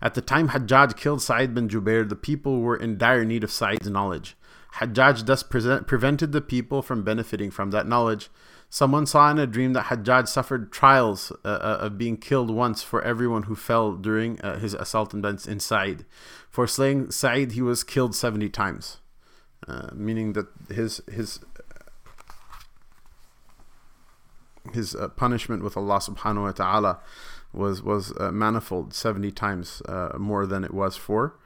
At 0.00 0.14
the 0.14 0.20
time 0.20 0.50
Hajjaj 0.50 0.96
killed 0.96 1.22
Sa'id 1.22 1.54
bin 1.54 1.68
Jubair, 1.68 2.08
the 2.08 2.16
people 2.16 2.60
were 2.60 2.76
in 2.76 2.98
dire 2.98 3.24
need 3.24 3.44
of 3.44 3.50
Sa'id's 3.50 3.90
knowledge. 3.90 4.36
Hajjaj 4.76 5.26
thus 5.26 5.42
prevented 5.42 6.32
the 6.32 6.40
people 6.40 6.82
from 6.82 7.02
benefiting 7.02 7.50
from 7.50 7.70
that 7.70 7.86
knowledge. 7.86 8.28
Someone 8.70 9.06
saw 9.06 9.30
in 9.30 9.38
a 9.38 9.46
dream 9.46 9.72
that 9.72 9.86
Hajjaj 9.86 10.28
suffered 10.28 10.70
trials 10.70 11.32
uh, 11.44 11.48
uh, 11.48 11.78
of 11.80 11.96
being 11.96 12.16
killed 12.16 12.50
once 12.50 12.82
for 12.82 13.02
everyone 13.02 13.44
who 13.44 13.54
fell 13.54 13.92
during 13.92 14.40
uh, 14.42 14.58
his 14.58 14.74
assault 14.74 15.14
in 15.14 15.60
Sa'id. 15.60 16.04
For 16.50 16.66
slaying 16.66 17.10
Sa'id, 17.10 17.52
he 17.52 17.62
was 17.62 17.82
killed 17.82 18.14
70 18.14 18.50
times, 18.50 18.98
uh, 19.66 19.88
meaning 19.94 20.34
that 20.34 20.48
his 20.68 21.00
his 21.10 21.40
his 24.74 24.94
uh, 24.94 25.08
punishment 25.08 25.62
with 25.62 25.78
Allah 25.78 25.98
subhanahu 25.98 26.42
wa 26.42 26.52
ta'ala 26.52 27.00
was 27.54 27.82
was 27.82 28.12
uh, 28.20 28.30
manifold 28.30 28.92
70 28.92 29.30
times 29.32 29.80
more 30.18 30.46
than 30.46 30.62
it 30.62 30.74
was 30.74 30.94
for 30.96 31.38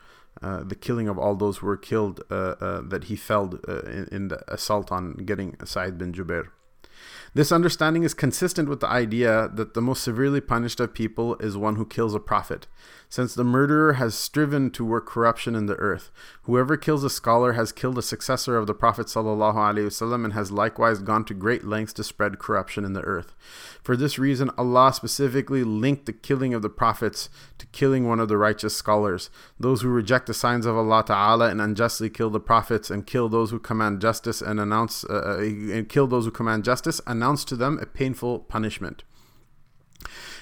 uh, 0.43 0.65
the 0.65 0.75
killing 0.75 1.09
of 1.09 1.19
all 1.19 1.37
those 1.37 1.59
who 1.59 1.67
were 1.67 1.77
killed 1.77 2.23
uh, 2.31 2.55
uh, 2.61 2.81
that 2.81 3.05
he 3.05 3.17
felled 3.17 3.65
in, 3.69 4.09
in, 4.11 4.29
the 4.29 4.43
assault 4.53 4.91
on 4.91 5.13
getting 5.15 5.57
Sa'id 5.65 5.99
bin 5.99 6.13
Jubair. 6.13 6.49
This 7.35 7.51
understanding 7.51 8.03
is 8.03 8.13
consistent 8.13 8.69
with 8.69 8.81
the 8.81 8.89
idea 8.89 9.51
that 9.55 9.73
the 9.73 9.81
most 9.81 10.03
severely 10.03 10.41
punished 10.41 10.81
of 10.81 10.93
people 10.93 11.37
is 11.37 11.57
one 11.57 11.77
who 11.77 11.87
kills 11.87 12.15
a 12.15 12.21
prophet, 12.21 12.67
since 13.13 13.35
the 13.35 13.45
murderer 13.45 13.93
has 13.93 14.15
striven 14.15 14.71
to 14.71 14.83
work 14.83 15.05
corruption 15.05 15.55
in 15.55 15.67
the 15.67 15.75
earth. 15.75 16.11
Whoever 16.45 16.79
kills 16.79 17.05
a 17.05 17.11
scholar 17.11 17.53
has 17.53 17.71
killed 17.71 17.99
a 17.99 18.03
successor 18.03 18.57
of 18.57 18.67
the 18.67 18.73
Prophet 18.73 19.09
ﷺ 19.09 20.25
and 20.25 20.33
has 20.33 20.51
likewise 20.51 21.01
gone 21.01 21.27
to 21.27 21.35
great 21.35 21.63
lengths 21.63 21.93
to 21.93 22.05
spread 22.05 22.39
corruption 22.39 22.87
in 22.87 22.95
the 22.95 23.03
earth. 23.03 23.35
For 23.83 23.99
this 23.99 24.19
reason, 24.19 24.51
Allah 24.57 24.95
specifically 24.95 25.63
linked 25.63 26.07
the 26.07 26.15
killing 26.15 26.55
of 26.55 26.63
the 26.63 26.71
prophets 26.71 27.29
to 27.59 27.67
killing 27.67 28.09
one 28.09 28.19
of 28.19 28.29
the 28.29 28.39
righteous 28.39 28.75
scholars. 28.75 29.29
Those 29.61 29.83
who 29.83 29.91
reject 29.91 30.27
the 30.27 30.33
signs 30.33 30.65
of 30.65 30.75
Allah 30.75 31.05
Ta'ala 31.07 31.51
and 31.51 31.61
unjustly 31.61 32.09
kill 32.09 32.31
the 32.31 32.41
prophets 32.41 32.89
and 32.89 33.07
kill 33.07 33.29
those 33.29 33.51
who 33.51 33.59
command 33.59 34.01
justice 34.01 34.41
and 34.41 34.59
announce 34.59 35.05
uh, 35.05 35.37
uh 35.37 35.43
and 35.43 35.87
kill 35.87 36.07
those 36.07 36.25
who 36.25 36.31
command 36.31 36.65
justice 36.65 36.99
announce 37.07 37.45
to 37.45 37.57
them 37.57 37.79
a 37.79 37.85
painful 37.85 38.39
punishment. 38.39 39.05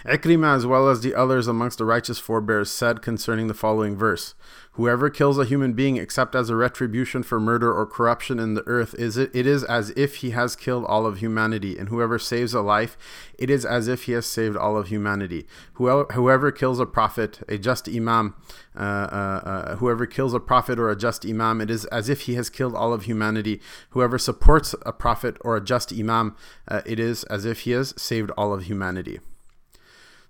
Ikrimah, 0.05 0.57
as 0.57 0.67
well 0.67 0.89
as 0.89 1.03
the 1.03 1.15
others 1.15 1.47
amongst 1.47 1.79
the 1.79 1.85
righteous 1.85 2.19
forebears, 2.19 2.71
said 2.71 3.03
concerning 3.03 3.49
the 3.49 3.55
following 3.55 3.97
verse 3.97 4.35
Whoever 4.75 5.11
kills 5.11 5.37
a 5.37 5.45
human 5.45 5.75
being 5.75 5.97
except 5.97 6.35
as 6.35 6.49
a 6.49 6.57
retribution 6.57 7.23
for 7.23 7.39
murder 7.39 7.71
or 7.71 7.85
corruption 7.85 8.39
in 8.39 8.55
the 8.55 8.67
earth, 8.67 8.95
is 8.95 9.19
it, 9.19 9.31
it 9.35 9.47
is 9.47 9.63
as 9.65 9.91
if 9.97 10.17
he 10.17 10.31
has 10.31 10.57
killed 10.57 10.85
all 10.87 11.05
of 11.05 11.19
humanity. 11.19 11.77
And 11.77 11.91
whoever 11.91 12.19
saves 12.19 12.55
a 12.55 12.63
life, 12.63 12.97
it 13.39 13.51
is 13.51 13.67
as 13.67 13.89
if 13.89 14.05
he 14.05 14.13
has 14.13 14.25
saved 14.27 14.57
all 14.57 14.79
of 14.79 14.89
humanity. 14.89 15.47
Whoever, 15.75 16.07
whoever 16.13 16.51
kills 16.51 16.81
a 16.81 16.87
prophet, 16.87 17.41
a 17.47 17.59
just 17.59 17.89
imam, 17.89 18.37
uh, 18.75 18.81
uh, 18.81 19.43
uh, 19.45 19.77
whoever 19.77 20.07
kills 20.07 20.33
a 20.33 20.41
prophet 20.41 20.79
or 20.79 20.89
a 20.89 20.97
just 20.97 21.27
imam, 21.27 21.61
it 21.61 21.71
is 21.71 21.85
as 21.87 22.09
if 22.09 22.23
he 22.23 22.35
has 22.37 22.49
killed 22.49 22.75
all 22.75 22.95
of 22.95 23.05
humanity. 23.05 23.61
Whoever 23.91 24.19
supports 24.19 24.75
a 24.87 24.93
prophet 24.93 25.37
or 25.43 25.57
a 25.57 25.61
just 25.61 25.93
imam, 25.93 26.37
uh, 26.69 26.81
it 26.87 26.99
is 26.99 27.25
as 27.25 27.45
if 27.45 27.61
he 27.61 27.73
has 27.73 27.93
saved 28.01 28.31
all 28.39 28.55
of 28.55 28.63
humanity 28.63 29.19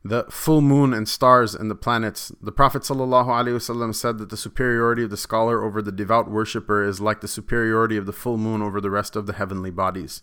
the 0.03 0.25
full 0.31 0.63
moon 0.63 0.95
and 0.95 1.07
stars 1.07 1.55
and 1.55 1.71
the 1.71 1.75
planets. 1.75 2.33
The 2.41 2.53
Prophet 2.53 2.83
ﷺ 2.83 3.95
said 3.95 4.17
that 4.17 4.31
the 4.31 4.37
superiority 4.37 5.05
of 5.05 5.11
the 5.11 5.17
scholar 5.17 5.63
over 5.63 5.83
the 5.83 5.93
devout 5.93 6.31
worshipper 6.31 6.83
is 6.83 7.03
like 7.03 7.21
the 7.21 7.29
superiority 7.29 7.99
of 7.99 8.07
the 8.07 8.13
full 8.13 8.39
moon 8.39 8.63
over 8.63 8.81
the 8.81 8.91
rest 8.91 9.15
of 9.15 9.27
the 9.27 9.35
heavenly 9.35 9.71
bodies. 9.71 10.23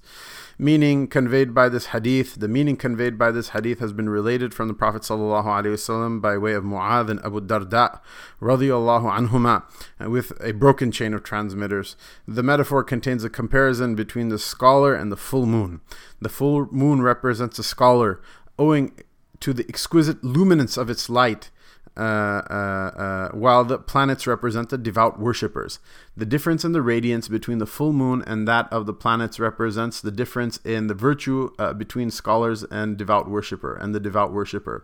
Meaning 0.58 1.08
conveyed 1.08 1.54
by 1.54 1.70
this 1.70 1.88
hadith, 1.88 2.40
the 2.40 2.48
meaning 2.48 2.76
conveyed 2.76 3.20
by 3.20 3.30
this 3.30 3.50
hadith 3.50 3.78
has 3.78 3.94
been 3.94 4.10
related 4.10 4.52
from 4.52 4.68
the 4.68 4.74
Prophet 4.74 5.04
ﷺ 5.04 6.22
by 6.22 6.38
way 6.40 6.54
of 6.54 6.64
Mu'adh 6.64 7.12
and 7.12 7.24
Abu 7.24 7.42
Darda 7.42 8.00
radiallahu 8.42 9.30
anhuma 9.30 9.64
uh, 10.04 10.10
with 10.10 10.32
a 10.44 10.54
broken 10.54 10.92
chain 10.92 11.14
of 11.14 11.22
transmitters. 11.22 11.96
The 12.28 12.42
metaphor 12.42 12.84
contains 12.84 13.24
a 13.24 13.30
comparison 13.30 13.94
between 13.94 14.30
the 14.30 14.40
scholar 14.40 14.96
and 14.96 15.12
the 15.12 15.18
full 15.18 15.46
moon. 15.46 15.82
The 16.20 16.30
full 16.30 16.68
moon 16.72 17.04
represents 17.04 17.60
a 17.60 17.64
scholar 17.64 18.20
owing 18.58 18.92
to 19.40 19.54
the 19.54 19.66
exquisite 19.68 20.24
luminance 20.24 20.78
of 20.78 20.90
its 20.90 21.10
light, 21.10 21.50
uh, 21.96 22.00
uh, 22.00 22.92
uh, 22.96 23.30
while 23.30 23.64
the 23.64 23.78
planets 23.80 24.28
represent 24.28 24.70
the 24.70 24.78
devout 24.78 25.20
worshippers. 25.20 25.80
The 26.18 26.26
difference 26.26 26.66
in 26.66 26.72
the 26.72 26.82
radiance 26.82 27.28
between 27.28 27.60
the 27.60 27.68
full 27.68 27.94
moon 27.94 28.24
and 28.26 28.48
that 28.48 28.74
of 28.74 28.88
the 28.88 28.94
planets 28.94 29.40
represents 29.40 30.02
the 30.02 30.10
difference 30.10 30.58
in 30.66 30.88
the 30.88 30.96
virtue 30.96 31.52
uh, 31.60 31.74
between 31.74 32.10
scholars 32.10 32.64
and 32.64 32.98
devout 32.98 33.30
worshipper 33.30 33.76
and 33.76 33.94
the 33.94 34.00
devout 34.00 34.34
worshipper. 34.34 34.84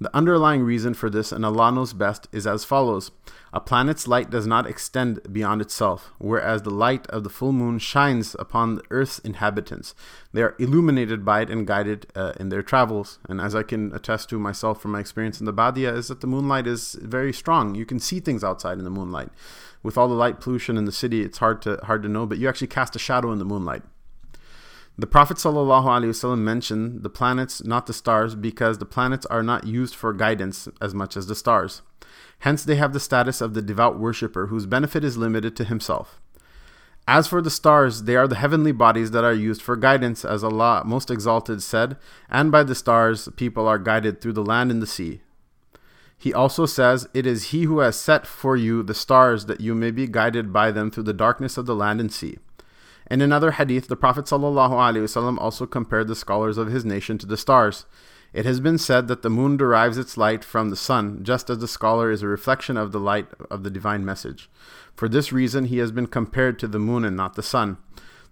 The 0.00 0.16
underlying 0.16 0.62
reason 0.62 0.94
for 0.94 1.10
this, 1.10 1.30
and 1.30 1.44
Allah 1.44 1.70
knows 1.70 1.92
best, 1.92 2.26
is 2.32 2.46
as 2.46 2.64
follows 2.64 3.10
A 3.52 3.60
planet's 3.60 4.08
light 4.08 4.30
does 4.30 4.46
not 4.46 4.66
extend 4.66 5.20
beyond 5.30 5.60
itself, 5.60 6.12
whereas 6.16 6.62
the 6.62 6.70
light 6.70 7.06
of 7.08 7.22
the 7.22 7.28
full 7.28 7.52
moon 7.52 7.78
shines 7.78 8.34
upon 8.38 8.76
the 8.76 8.82
earth's 8.90 9.18
inhabitants. 9.18 9.94
They 10.32 10.40
are 10.40 10.56
illuminated 10.58 11.22
by 11.22 11.42
it 11.42 11.50
and 11.50 11.66
guided 11.66 12.06
uh, 12.14 12.32
in 12.40 12.48
their 12.48 12.62
travels. 12.62 13.18
And 13.28 13.38
as 13.38 13.54
I 13.54 13.62
can 13.62 13.92
attest 13.94 14.30
to 14.30 14.38
myself 14.38 14.80
from 14.80 14.92
my 14.92 15.00
experience 15.00 15.38
in 15.40 15.44
the 15.44 15.52
Badia, 15.52 15.92
is 15.92 16.08
that 16.08 16.22
the 16.22 16.26
moonlight 16.26 16.66
is 16.66 16.94
very 17.02 17.34
strong. 17.34 17.74
You 17.74 17.84
can 17.84 18.00
see 18.00 18.20
things 18.20 18.42
outside 18.42 18.78
in 18.78 18.84
the 18.84 18.90
moonlight. 18.90 19.28
With 19.82 19.96
all 19.96 20.08
the 20.08 20.14
light 20.14 20.40
pollution 20.40 20.76
in 20.76 20.84
the 20.84 20.92
city, 20.92 21.22
it's 21.22 21.38
hard 21.38 21.62
to 21.62 21.78
hard 21.84 22.02
to 22.02 22.08
know, 22.08 22.26
but 22.26 22.38
you 22.38 22.48
actually 22.48 22.66
cast 22.66 22.96
a 22.96 22.98
shadow 22.98 23.32
in 23.32 23.38
the 23.38 23.44
moonlight. 23.44 23.82
The 24.98 25.06
Prophet 25.06 25.38
ﷺ 25.38 26.38
mentioned 26.38 27.02
the 27.02 27.08
planets, 27.08 27.64
not 27.64 27.86
the 27.86 27.94
stars, 27.94 28.34
because 28.34 28.76
the 28.76 28.84
planets 28.84 29.24
are 29.26 29.42
not 29.42 29.66
used 29.66 29.94
for 29.94 30.12
guidance 30.12 30.68
as 30.80 30.94
much 30.94 31.16
as 31.16 31.26
the 31.26 31.34
stars. 31.34 31.80
Hence, 32.40 32.64
they 32.64 32.76
have 32.76 32.92
the 32.92 33.00
status 33.00 33.40
of 33.40 33.54
the 33.54 33.62
devout 33.62 33.98
worshipper 33.98 34.48
whose 34.48 34.66
benefit 34.66 35.02
is 35.02 35.16
limited 35.16 35.56
to 35.56 35.64
himself. 35.64 36.20
As 37.08 37.26
for 37.26 37.40
the 37.40 37.50
stars, 37.50 38.02
they 38.02 38.14
are 38.14 38.28
the 38.28 38.36
heavenly 38.36 38.72
bodies 38.72 39.10
that 39.12 39.24
are 39.24 39.32
used 39.32 39.62
for 39.62 39.74
guidance, 39.74 40.24
as 40.24 40.44
Allah 40.44 40.82
most 40.84 41.10
exalted 41.10 41.62
said, 41.62 41.96
and 42.28 42.52
by 42.52 42.62
the 42.62 42.74
stars 42.74 43.28
people 43.36 43.66
are 43.66 43.78
guided 43.78 44.20
through 44.20 44.34
the 44.34 44.44
land 44.44 44.70
and 44.70 44.82
the 44.82 44.86
sea. 44.86 45.22
He 46.20 46.34
also 46.34 46.66
says, 46.66 47.08
It 47.14 47.26
is 47.26 47.44
He 47.44 47.62
who 47.62 47.78
has 47.78 47.98
set 47.98 48.26
for 48.26 48.54
you 48.54 48.82
the 48.82 48.92
stars 48.92 49.46
that 49.46 49.62
you 49.62 49.74
may 49.74 49.90
be 49.90 50.06
guided 50.06 50.52
by 50.52 50.70
them 50.70 50.90
through 50.90 51.04
the 51.04 51.14
darkness 51.14 51.56
of 51.56 51.64
the 51.64 51.74
land 51.74 51.98
and 51.98 52.12
sea. 52.12 52.36
In 53.10 53.22
another 53.22 53.52
hadith, 53.52 53.88
the 53.88 53.96
Prophet 53.96 54.26
ﷺ 54.26 55.38
also 55.38 55.64
compared 55.64 56.08
the 56.08 56.14
scholars 56.14 56.58
of 56.58 56.68
his 56.68 56.84
nation 56.84 57.16
to 57.16 57.26
the 57.26 57.38
stars. 57.38 57.86
It 58.34 58.44
has 58.44 58.60
been 58.60 58.76
said 58.76 59.08
that 59.08 59.22
the 59.22 59.30
moon 59.30 59.56
derives 59.56 59.96
its 59.96 60.18
light 60.18 60.44
from 60.44 60.68
the 60.68 60.76
sun, 60.76 61.24
just 61.24 61.48
as 61.48 61.58
the 61.58 61.66
scholar 61.66 62.10
is 62.10 62.22
a 62.22 62.28
reflection 62.28 62.76
of 62.76 62.92
the 62.92 63.00
light 63.00 63.28
of 63.50 63.62
the 63.62 63.70
divine 63.70 64.04
message. 64.04 64.50
For 64.94 65.08
this 65.08 65.32
reason, 65.32 65.64
he 65.64 65.78
has 65.78 65.90
been 65.90 66.06
compared 66.06 66.58
to 66.58 66.68
the 66.68 66.78
moon 66.78 67.06
and 67.06 67.16
not 67.16 67.34
the 67.34 67.42
sun. 67.42 67.78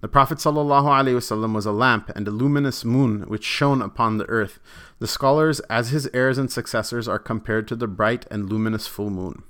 The 0.01 0.09
Prophet 0.09 0.39
ﷺ 0.39 1.55
was 1.55 1.67
a 1.67 1.73
lamp 1.73 2.11
and 2.15 2.29
a 2.29 2.31
luminous 2.31 2.85
moon 2.85 3.23
which 3.23 3.45
shone 3.45 3.83
upon 3.83 4.19
the 4.19 4.29
earth. 4.29 4.61
The 5.01 5.09
scholars, 5.09 5.59
as 5.69 5.91
his 5.91 6.09
heirs 6.15 6.39
and 6.39 6.51
successors, 6.51 7.09
are 7.09 7.19
compared 7.19 7.67
to 7.69 7.77
the 7.77 7.89
bright 7.89 8.25
and 8.31 8.49
luminous 8.49 8.87
full 8.87 9.11
moon. 9.11 9.43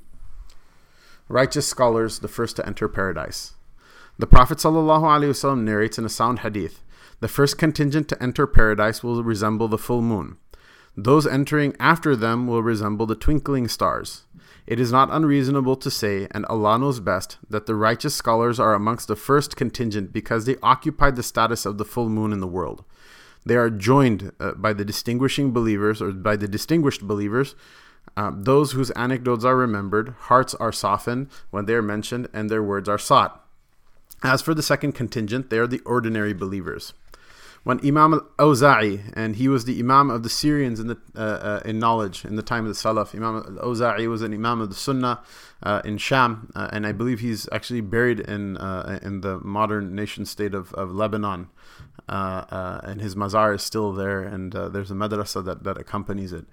Righteous 1.28 1.66
scholars, 1.66 2.20
the 2.20 2.28
first 2.28 2.56
to 2.56 2.66
enter 2.66 2.88
paradise. 2.88 3.54
The 4.18 4.26
Prophet 4.26 4.58
ﷺ 4.58 5.60
narrates 5.62 5.98
in 5.98 6.06
a 6.06 6.08
sound 6.08 6.40
hadith 6.40 6.82
the 7.20 7.28
first 7.28 7.58
contingent 7.58 8.08
to 8.08 8.22
enter 8.22 8.46
paradise 8.46 9.02
will 9.02 9.24
resemble 9.24 9.66
the 9.66 9.78
full 9.78 10.02
moon. 10.02 10.38
Those 10.96 11.26
entering 11.26 11.74
after 11.80 12.14
them 12.14 12.46
will 12.46 12.62
resemble 12.62 13.06
the 13.06 13.16
twinkling 13.16 13.68
stars. 13.68 14.24
It 14.68 14.78
is 14.78 14.92
not 14.92 15.08
unreasonable 15.10 15.76
to 15.76 15.90
say, 15.90 16.28
and 16.30 16.44
Allah 16.44 16.78
knows 16.78 17.00
best, 17.00 17.38
that 17.48 17.64
the 17.64 17.74
righteous 17.74 18.14
scholars 18.14 18.60
are 18.60 18.74
amongst 18.74 19.08
the 19.08 19.16
first 19.16 19.56
contingent 19.56 20.12
because 20.12 20.44
they 20.44 20.56
occupied 20.62 21.16
the 21.16 21.22
status 21.22 21.64
of 21.64 21.78
the 21.78 21.86
full 21.86 22.10
moon 22.10 22.34
in 22.34 22.40
the 22.40 22.46
world. 22.46 22.84
They 23.46 23.56
are 23.56 23.70
joined 23.70 24.30
uh, 24.38 24.52
by 24.52 24.74
the 24.74 24.84
distinguishing 24.84 25.52
believers, 25.52 26.02
or 26.02 26.12
by 26.12 26.36
the 26.36 26.46
distinguished 26.46 27.08
believers, 27.08 27.54
uh, 28.14 28.30
those 28.34 28.72
whose 28.72 28.90
anecdotes 28.90 29.42
are 29.42 29.56
remembered, 29.56 30.10
hearts 30.28 30.54
are 30.56 30.70
softened 30.70 31.28
when 31.48 31.64
they 31.64 31.72
are 31.72 31.80
mentioned, 31.80 32.28
and 32.34 32.50
their 32.50 32.62
words 32.62 32.90
are 32.90 32.98
sought. 32.98 33.42
As 34.22 34.42
for 34.42 34.52
the 34.52 34.62
second 34.62 34.92
contingent, 34.92 35.48
they 35.48 35.56
are 35.56 35.66
the 35.66 35.80
ordinary 35.86 36.34
believers. 36.34 36.92
When 37.68 37.86
Imam 37.86 38.14
al-Awza'i, 38.14 39.12
and 39.12 39.36
he 39.36 39.46
was 39.46 39.66
the 39.66 39.78
Imam 39.78 40.08
of 40.08 40.22
the 40.22 40.30
Syrians 40.30 40.80
in, 40.80 40.86
the, 40.86 40.96
uh, 41.14 41.20
uh, 41.20 41.60
in 41.66 41.78
knowledge 41.78 42.24
in 42.24 42.36
the 42.36 42.42
time 42.42 42.64
of 42.64 42.74
the 42.74 42.80
Salaf, 42.80 43.14
Imam 43.14 43.36
al-Awza'i 43.58 44.08
was 44.08 44.22
an 44.22 44.32
Imam 44.32 44.62
of 44.62 44.70
the 44.70 44.74
Sunnah 44.74 45.20
uh, 45.62 45.82
in 45.84 45.98
Sham, 45.98 46.50
uh, 46.54 46.70
and 46.72 46.86
I 46.86 46.92
believe 46.92 47.20
he's 47.20 47.46
actually 47.52 47.82
buried 47.82 48.20
in 48.20 48.56
uh, 48.56 48.98
in 49.02 49.20
the 49.20 49.38
modern 49.40 49.94
nation 49.94 50.24
state 50.24 50.54
of, 50.54 50.72
of 50.72 50.94
Lebanon. 50.94 51.48
Uh, 52.08 52.80
and 52.84 53.02
his 53.02 53.14
mazar 53.14 53.54
is 53.54 53.62
still 53.62 53.92
there, 53.92 54.22
and 54.22 54.50
there's 54.54 54.90
a 54.90 54.94
madrasa 54.94 55.44
that, 55.44 55.64
that 55.64 55.76
accompanies 55.76 56.32
it. 56.32 56.46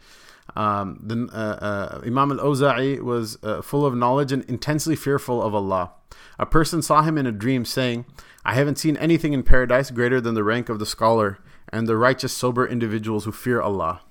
Um, 0.56 1.00
the, 1.02 1.28
uh, 1.34 1.38
uh, 1.38 2.02
Imam 2.06 2.32
al-Awza'i 2.32 3.02
was 3.02 3.38
uh, 3.44 3.62
full 3.62 3.86
of 3.86 3.96
knowledge 3.96 4.32
and 4.32 4.44
intensely 4.46 4.96
fearful 4.96 5.42
of 5.42 5.56
Allah. 5.56 5.92
A 6.38 6.46
person 6.46 6.82
saw 6.82 7.02
him 7.02 7.18
in 7.18 7.26
a 7.26 7.32
dream, 7.32 7.66
saying, 7.66 8.06
I 8.46 8.54
haven't 8.54 8.78
seen 8.78 8.96
anything 8.98 9.34
in 9.34 9.44
paradise 9.44 9.90
greater 9.92 10.22
than 10.22 10.36
the 10.36 10.44
rank 10.44 10.70
of 10.70 10.80
the 10.80 10.86
scholar 10.86 11.40
and 11.70 11.88
the 11.88 11.98
righteous, 11.98 12.32
sober 12.32 12.66
individuals 12.66 13.26
who 13.26 13.32
fear 13.32 13.62
Allah. 13.62 14.02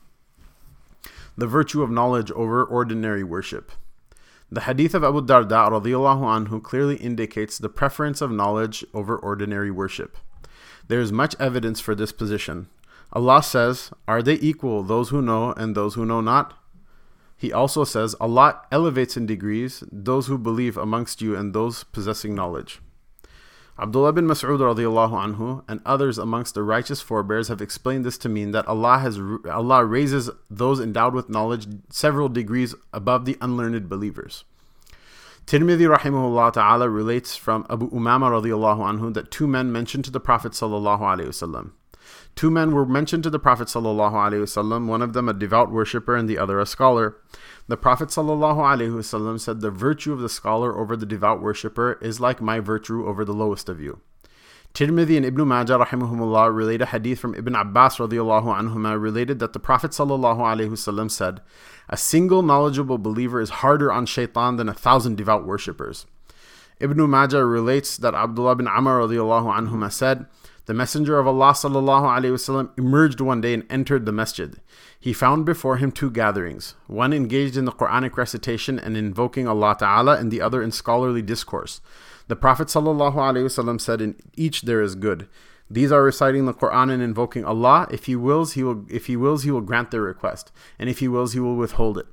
the 1.36 1.46
virtue 1.46 1.82
of 1.82 1.90
knowledge 1.90 2.30
over 2.32 2.64
ordinary 2.64 3.24
worship. 3.24 3.72
The 4.50 4.62
hadith 4.62 4.94
of 4.94 5.02
Abu 5.02 5.22
Darda 5.22 5.68
radiallahu 5.70 6.48
anhu 6.48 6.62
clearly 6.62 6.96
indicates 6.96 7.58
the 7.58 7.68
preference 7.68 8.20
of 8.20 8.30
knowledge 8.30 8.84
over 8.94 9.16
ordinary 9.16 9.70
worship. 9.70 10.16
There 10.86 11.00
is 11.00 11.10
much 11.10 11.34
evidence 11.40 11.80
for 11.80 11.94
this 11.94 12.12
position. 12.12 12.68
Allah 13.14 13.42
says, 13.42 13.90
Are 14.08 14.22
they 14.22 14.34
equal, 14.34 14.82
those 14.82 15.10
who 15.10 15.22
know 15.22 15.52
and 15.52 15.74
those 15.74 15.94
who 15.94 16.04
know 16.04 16.20
not? 16.20 16.54
He 17.36 17.52
also 17.52 17.84
says, 17.84 18.14
Allah 18.20 18.62
elevates 18.72 19.16
in 19.16 19.26
degrees 19.26 19.84
those 19.92 20.26
who 20.26 20.38
believe 20.38 20.76
amongst 20.76 21.20
you 21.22 21.36
and 21.36 21.52
those 21.52 21.84
possessing 21.84 22.34
knowledge. 22.34 22.80
Abdullah 23.76 24.12
bin 24.12 24.26
Mas'ud 24.26 24.58
anhu 24.60 25.64
and 25.66 25.80
others 25.84 26.16
amongst 26.16 26.54
the 26.54 26.62
righteous 26.62 27.00
forebears 27.00 27.48
have 27.48 27.60
explained 27.60 28.04
this 28.04 28.16
to 28.18 28.28
mean 28.28 28.52
that 28.52 28.68
Allah 28.68 28.98
has 28.98 29.18
Allah 29.50 29.84
raises 29.84 30.30
those 30.48 30.78
endowed 30.78 31.12
with 31.12 31.28
knowledge 31.28 31.66
several 31.90 32.28
degrees 32.28 32.74
above 32.92 33.24
the 33.24 33.36
unlearned 33.40 33.88
believers. 33.88 34.44
Tirmidhi 35.46 35.92
rahimahullah 35.94 36.52
ta'ala 36.52 36.88
relates 36.88 37.36
from 37.36 37.66
Abu 37.68 37.90
Umama 37.90 38.30
radiallahu 38.30 38.78
anhu 38.78 39.12
that 39.12 39.32
two 39.32 39.48
men 39.48 39.72
mentioned 39.72 40.04
to 40.04 40.10
the 40.12 40.20
Prophet 40.20 40.52
sallallahu 40.52 41.00
alaihi 41.00 41.26
wasallam. 41.26 41.72
Two 42.35 42.49
men 42.49 42.71
were 42.71 42.85
mentioned 42.85 43.23
to 43.23 43.29
the 43.29 43.39
Prophet 43.39 43.67
ﷺ, 43.67 44.87
one 44.87 45.01
of 45.01 45.13
them 45.13 45.27
a 45.27 45.33
devout 45.33 45.71
worshipper 45.71 46.15
and 46.15 46.29
the 46.29 46.37
other 46.37 46.59
a 46.59 46.65
scholar. 46.65 47.17
The 47.67 47.77
Prophet 47.77 48.09
ﷺ 48.09 49.39
said, 49.39 49.59
The 49.59 49.71
virtue 49.71 50.13
of 50.13 50.19
the 50.19 50.29
scholar 50.29 50.77
over 50.77 50.95
the 50.95 51.05
devout 51.05 51.41
worshipper 51.41 51.99
is 52.01 52.19
like 52.21 52.41
my 52.41 52.59
virtue 52.59 53.05
over 53.05 53.25
the 53.25 53.33
lowest 53.33 53.67
of 53.67 53.81
you. 53.81 53.99
Tirmidhi 54.73 55.17
and 55.17 55.25
Ibn 55.25 55.47
Majah 55.47 55.79
rahimahumullah 55.79 56.55
relate 56.55 56.81
a 56.81 56.85
hadith 56.85 57.19
from 57.19 57.35
Ibn 57.35 57.55
Abbas 57.55 57.97
radiallahu 57.97 58.55
anhuma 58.55 59.01
related 59.01 59.39
that 59.39 59.53
the 59.53 59.59
Prophet 59.59 59.91
ﷺ 59.91 61.11
said, 61.11 61.41
A 61.89 61.97
single 61.97 62.41
knowledgeable 62.41 62.99
believer 62.99 63.41
is 63.41 63.49
harder 63.49 63.91
on 63.91 64.05
shaitan 64.05 64.55
than 64.55 64.69
a 64.69 64.73
thousand 64.73 65.17
devout 65.17 65.45
worshippers. 65.45 66.05
Ibn 66.79 67.09
Majah 67.09 67.43
relates 67.43 67.97
that 67.97 68.13
Abdullah 68.13 68.55
bin 68.55 68.67
Amr 68.67 69.01
radiallahu 69.01 69.53
anhuma 69.53 69.91
said, 69.91 70.25
the 70.65 70.73
Messenger 70.75 71.17
of 71.17 71.27
Allah 71.27 71.53
وسلم, 71.53 72.77
emerged 72.77 73.21
one 73.21 73.41
day 73.41 73.55
and 73.55 73.65
entered 73.71 74.05
the 74.05 74.11
masjid. 74.11 74.61
He 74.99 75.13
found 75.13 75.45
before 75.45 75.77
him 75.77 75.91
two 75.91 76.11
gatherings, 76.11 76.75
one 76.85 77.11
engaged 77.11 77.57
in 77.57 77.65
the 77.65 77.71
Quranic 77.71 78.17
recitation 78.17 78.77
and 78.77 78.95
invoking 78.95 79.47
Allah 79.47 79.75
Ta'ala, 79.79 80.17
and 80.17 80.29
the 80.31 80.41
other 80.41 80.61
in 80.61 80.71
scholarly 80.71 81.23
discourse. 81.23 81.81
The 82.27 82.35
Prophet 82.35 82.67
ﷺ 82.67 83.81
said, 83.81 84.01
In 84.01 84.15
each 84.35 84.61
there 84.61 84.83
is 84.83 84.93
good. 84.93 85.27
These 85.71 85.91
are 85.91 86.03
reciting 86.03 86.45
the 86.45 86.53
Quran 86.53 86.91
and 86.91 87.01
invoking 87.01 87.45
Allah. 87.45 87.87
If 87.89 88.05
he 88.05 88.15
wills, 88.15 88.53
he 88.53 88.63
will 88.63 88.85
if 88.89 89.07
he 89.07 89.15
wills, 89.15 89.43
he 89.43 89.51
will 89.51 89.61
grant 89.61 89.89
their 89.89 90.01
request. 90.01 90.51
And 90.77 90.89
if 90.89 90.99
he 90.99 91.07
wills, 91.07 91.33
he 91.33 91.39
will 91.39 91.55
withhold 91.55 91.97
it. 91.97 92.05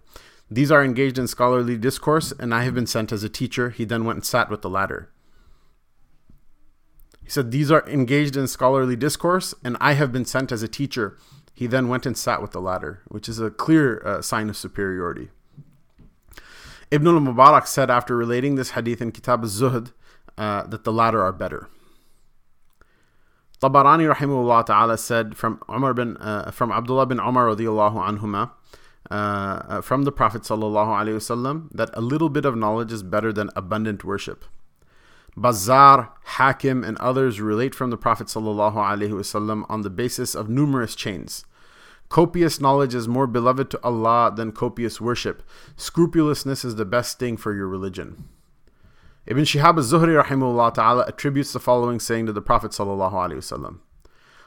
These 0.50 0.70
are 0.70 0.84
engaged 0.84 1.18
in 1.18 1.26
scholarly 1.26 1.76
discourse, 1.76 2.32
and 2.38 2.54
I 2.54 2.62
have 2.62 2.74
been 2.74 2.86
sent 2.86 3.12
as 3.12 3.22
a 3.22 3.28
teacher. 3.28 3.68
He 3.68 3.84
then 3.84 4.04
went 4.04 4.16
and 4.16 4.24
sat 4.24 4.48
with 4.48 4.62
the 4.62 4.70
latter. 4.70 5.10
He 7.31 7.33
said, 7.33 7.51
These 7.51 7.71
are 7.71 7.87
engaged 7.87 8.35
in 8.35 8.45
scholarly 8.45 8.97
discourse, 8.97 9.55
and 9.63 9.77
I 9.79 9.93
have 9.93 10.11
been 10.11 10.25
sent 10.25 10.51
as 10.51 10.63
a 10.63 10.67
teacher. 10.67 11.17
He 11.53 11.65
then 11.65 11.87
went 11.87 12.05
and 12.05 12.17
sat 12.17 12.41
with 12.41 12.51
the 12.51 12.59
latter, 12.59 13.03
which 13.07 13.29
is 13.29 13.39
a 13.39 13.49
clear 13.49 14.05
uh, 14.05 14.21
sign 14.21 14.49
of 14.49 14.57
superiority. 14.57 15.29
Ibn 16.91 17.07
al 17.07 17.21
Mubarak 17.21 17.67
said 17.67 17.89
after 17.89 18.17
relating 18.17 18.55
this 18.55 18.71
hadith 18.71 19.01
in 19.01 19.13
Kitab 19.13 19.43
al 19.43 19.47
Zuhd 19.47 19.93
uh, 20.37 20.63
that 20.63 20.83
the 20.83 20.91
latter 20.91 21.23
are 21.23 21.31
better. 21.31 21.69
Tabarani 23.61 24.13
rahimahullah 24.13 24.65
ta'ala 24.65 24.97
said 24.97 25.37
from 25.37 25.61
Umar 25.69 25.93
bin 25.93 26.17
uh, 26.17 26.51
from 26.51 26.69
Abdullah 26.69 27.05
bin 27.05 27.21
Umar 27.21 27.45
radiallahu 27.45 27.95
anhuma 28.09 28.51
uh, 29.09 29.13
uh, 29.13 29.79
from 29.79 30.03
the 30.03 30.11
Prophet 30.11 30.41
sallallahu 30.41 30.99
alaihi 30.99 31.15
wasallam 31.15 31.69
that 31.71 31.91
a 31.93 32.01
little 32.01 32.27
bit 32.27 32.43
of 32.43 32.57
knowledge 32.57 32.91
is 32.91 33.03
better 33.03 33.31
than 33.31 33.49
abundant 33.55 34.03
worship. 34.03 34.43
Bazzar, 35.37 36.09
Hakim, 36.23 36.83
and 36.83 36.97
others 36.97 37.39
relate 37.39 37.73
from 37.73 37.89
the 37.89 37.97
Prophet 37.97 38.27
ﷺ 38.27 39.65
on 39.69 39.81
the 39.81 39.89
basis 39.89 40.35
of 40.35 40.49
numerous 40.49 40.95
chains. 40.95 41.45
Copious 42.09 42.59
knowledge 42.59 42.93
is 42.93 43.07
more 43.07 43.27
beloved 43.27 43.71
to 43.71 43.79
Allah 43.83 44.33
than 44.35 44.51
copious 44.51 44.99
worship. 44.99 45.43
Scrupulousness 45.77 46.65
is 46.65 46.75
the 46.75 46.83
best 46.83 47.19
thing 47.19 47.37
for 47.37 47.53
your 47.55 47.69
religion. 47.69 48.27
Ibn 49.25 49.45
Shihab 49.45 49.77
az-Zuhri 49.77 50.21
rahimahullah 50.21 50.73
ta'ala 50.73 51.05
attributes 51.07 51.53
the 51.53 51.59
following 51.59 52.01
saying 52.01 52.25
to 52.25 52.33
the 52.33 52.41
Prophet 52.41 52.71
ﷺ. 52.71 53.79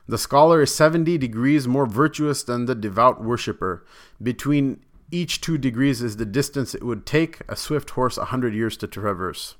The 0.06 0.18
scholar 0.18 0.60
is 0.60 0.74
70 0.74 1.16
degrees 1.16 1.66
more 1.66 1.86
virtuous 1.86 2.42
than 2.42 2.66
the 2.66 2.74
devout 2.74 3.24
worshipper. 3.24 3.86
Between 4.22 4.84
each 5.10 5.40
two 5.40 5.56
degrees 5.56 6.02
is 6.02 6.18
the 6.18 6.26
distance 6.26 6.74
it 6.74 6.82
would 6.82 7.06
take 7.06 7.40
a 7.48 7.56
swift 7.56 7.90
horse 7.90 8.18
a 8.18 8.26
hundred 8.26 8.52
years 8.52 8.76
to 8.78 8.86
traverse. 8.86 9.54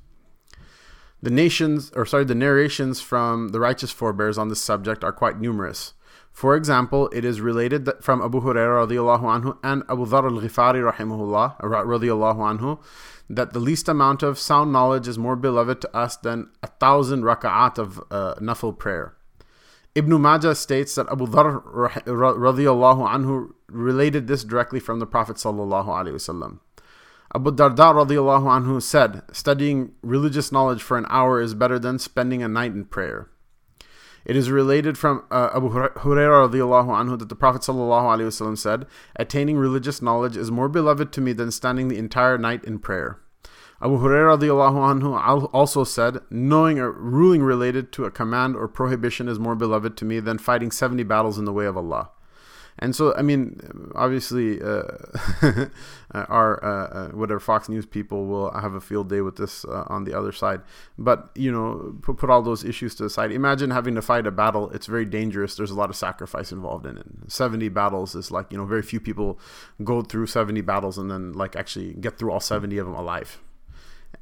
The 1.24 1.30
nations, 1.30 1.90
or 1.96 2.04
sorry, 2.04 2.26
the 2.26 2.34
narrations 2.34 3.00
from 3.00 3.48
the 3.48 3.58
righteous 3.58 3.90
forebears 3.90 4.37
on 4.37 4.48
this 4.50 4.60
subject 4.60 5.02
are 5.02 5.10
quite 5.10 5.40
numerous. 5.40 5.94
For 6.30 6.54
example, 6.54 7.08
it 7.14 7.24
is 7.24 7.40
related 7.40 7.88
from 8.02 8.20
Abu 8.20 8.42
Hurairah 8.42 8.87
radiallahu 8.87 9.22
anhu 9.34 9.56
and 9.62 9.84
Abu 9.88 10.04
Dhar 10.04 10.24
al-Ghifari 10.30 10.82
rahimahullah 10.92 11.58
anhu 11.58 12.78
that 13.30 13.54
the 13.54 13.58
least 13.58 13.88
amount 13.88 14.22
of 14.22 14.38
sound 14.38 14.70
knowledge 14.70 15.08
is 15.08 15.16
more 15.16 15.34
beloved 15.34 15.80
to 15.80 15.96
us 15.96 16.14
than 16.18 16.50
a 16.62 16.66
thousand 16.66 17.22
raka'at 17.22 17.78
of 17.78 18.00
uh, 18.10 18.34
nafil 18.34 18.78
prayer. 18.78 19.14
Ibn 19.94 20.20
Majah 20.20 20.54
states 20.54 20.94
that 20.96 21.08
Abu 21.10 21.26
Dhar 21.26 21.62
radiallahu 22.04 23.08
anhu 23.08 23.54
related 23.68 24.26
this 24.26 24.44
directly 24.44 24.78
from 24.78 24.98
the 24.98 25.06
Prophet 25.06 25.37
sallallahu 25.37 25.87
alaihi 25.87 26.12
wasallam. 26.20 26.58
Abu 27.37 27.51
Darda 27.51 27.92
radiallahu 27.92 28.44
anhu 28.44 28.81
said, 28.81 29.23
Studying 29.33 29.90
religious 30.03 30.53
knowledge 30.53 30.81
for 30.81 30.97
an 30.97 31.07
hour 31.09 31.40
is 31.40 31.53
better 31.53 31.81
than 31.81 31.99
spending 31.99 32.44
a 32.44 32.49
night 32.49 32.73
in 32.73 32.85
prayer. 32.85 33.29
It 34.25 34.37
is 34.37 34.53
related 34.53 34.97
from 34.97 35.25
uh, 35.33 35.51
Abu 35.53 35.70
Hurairah 35.70 36.49
radiallahu 36.49 36.87
anhu 36.87 37.18
that 37.18 37.29
the 37.29 37.35
Prophet 37.35 37.62
wasallam 37.62 38.57
said, 38.57 38.87
Attaining 39.16 39.57
religious 39.57 40.01
knowledge 40.01 40.37
is 40.37 40.53
more 40.53 40.68
beloved 40.68 41.12
to 41.12 41.20
me 41.20 41.33
than 41.33 41.51
standing 41.51 41.88
the 41.88 41.99
entire 41.99 42.38
night 42.38 42.64
in 42.64 42.79
prayer. 42.79 43.18
Abu 43.83 43.99
Hurairah 43.99 44.38
radiallahu 44.38 45.01
anhu 45.01 45.51
also 45.53 45.83
said, 45.83 46.20
Knowing 46.31 46.79
a 46.79 46.88
ruling 46.88 47.42
related 47.42 47.90
to 47.94 48.05
a 48.05 48.12
command 48.12 48.55
or 48.55 48.68
prohibition 48.68 49.29
is 49.29 49.40
more 49.40 49.57
beloved 49.57 49.97
to 49.97 50.05
me 50.05 50.20
than 50.20 50.38
fighting 50.38 50.70
70 50.70 51.03
battles 51.03 51.37
in 51.37 51.47
the 51.47 51.53
way 51.53 51.66
of 51.66 51.77
Allah. 51.77 52.11
And 52.78 52.94
so, 52.94 53.14
I 53.14 53.22
mean, 53.22 53.60
obviously, 53.94 54.60
uh, 54.62 54.82
our 56.12 56.64
uh, 56.64 56.87
uh, 56.87 57.08
whatever 57.10 57.38
Fox 57.38 57.68
News 57.68 57.87
people 57.87 58.26
will 58.26 58.50
have 58.52 58.74
a 58.74 58.80
field 58.80 59.08
day 59.08 59.20
with 59.20 59.37
this 59.37 59.64
uh, 59.64 59.84
on 59.88 60.04
the 60.04 60.16
other 60.16 60.32
side. 60.32 60.60
But 60.98 61.30
you 61.34 61.52
know, 61.52 61.96
put, 62.02 62.16
put 62.16 62.30
all 62.30 62.42
those 62.42 62.64
issues 62.64 62.94
to 62.96 63.04
the 63.04 63.10
side. 63.10 63.30
Imagine 63.30 63.70
having 63.70 63.94
to 63.94 64.02
fight 64.02 64.26
a 64.26 64.32
battle. 64.32 64.70
It's 64.70 64.87
very 64.87 65.04
dangerous. 65.04 65.54
There's 65.54 65.70
a 65.70 65.76
lot 65.76 65.90
of 65.90 65.96
sacrifice 65.96 66.50
involved 66.50 66.87
in 66.87 66.98
it. 66.98 67.06
Seventy 67.28 67.68
battles 67.68 68.14
is 68.14 68.30
like 68.30 68.50
you 68.50 68.58
know, 68.58 68.64
very 68.64 68.82
few 68.82 69.00
people 69.00 69.38
go 69.84 70.02
through 70.02 70.26
seventy 70.26 70.60
battles 70.60 70.98
and 70.98 71.10
then 71.10 71.32
like 71.32 71.54
actually 71.54 71.94
get 71.94 72.18
through 72.18 72.32
all 72.32 72.40
seventy 72.40 72.78
of 72.78 72.87
them 72.87 72.96
alive. 72.96 73.40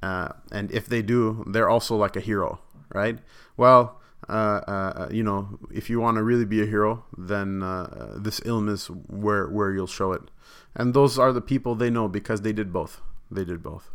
Uh, 0.02 0.28
and 0.50 0.70
if 0.72 0.86
they 0.86 1.00
do, 1.00 1.44
they're 1.46 1.70
also 1.70 1.96
like 1.96 2.16
a 2.16 2.20
hero, 2.20 2.60
right? 2.92 3.18
Well 3.56 4.01
uh, 4.28 4.32
uh, 4.32 5.08
you 5.10 5.22
know, 5.22 5.58
if 5.72 5.90
you 5.90 6.00
want 6.00 6.16
to 6.16 6.22
really 6.22 6.44
be 6.44 6.62
a 6.62 6.66
hero, 6.66 7.04
then 7.16 7.62
uh, 7.62 8.16
this 8.16 8.40
illness 8.44 8.88
where 8.88 9.48
where 9.48 9.72
you'll 9.72 9.86
show 9.86 10.12
it. 10.12 10.22
And 10.74 10.94
those 10.94 11.18
are 11.18 11.32
the 11.32 11.40
people 11.40 11.74
they 11.74 11.90
know 11.90 12.08
because 12.08 12.42
they 12.42 12.52
did 12.52 12.72
both. 12.72 13.00
They 13.30 13.44
did 13.44 13.62
both. 13.62 13.90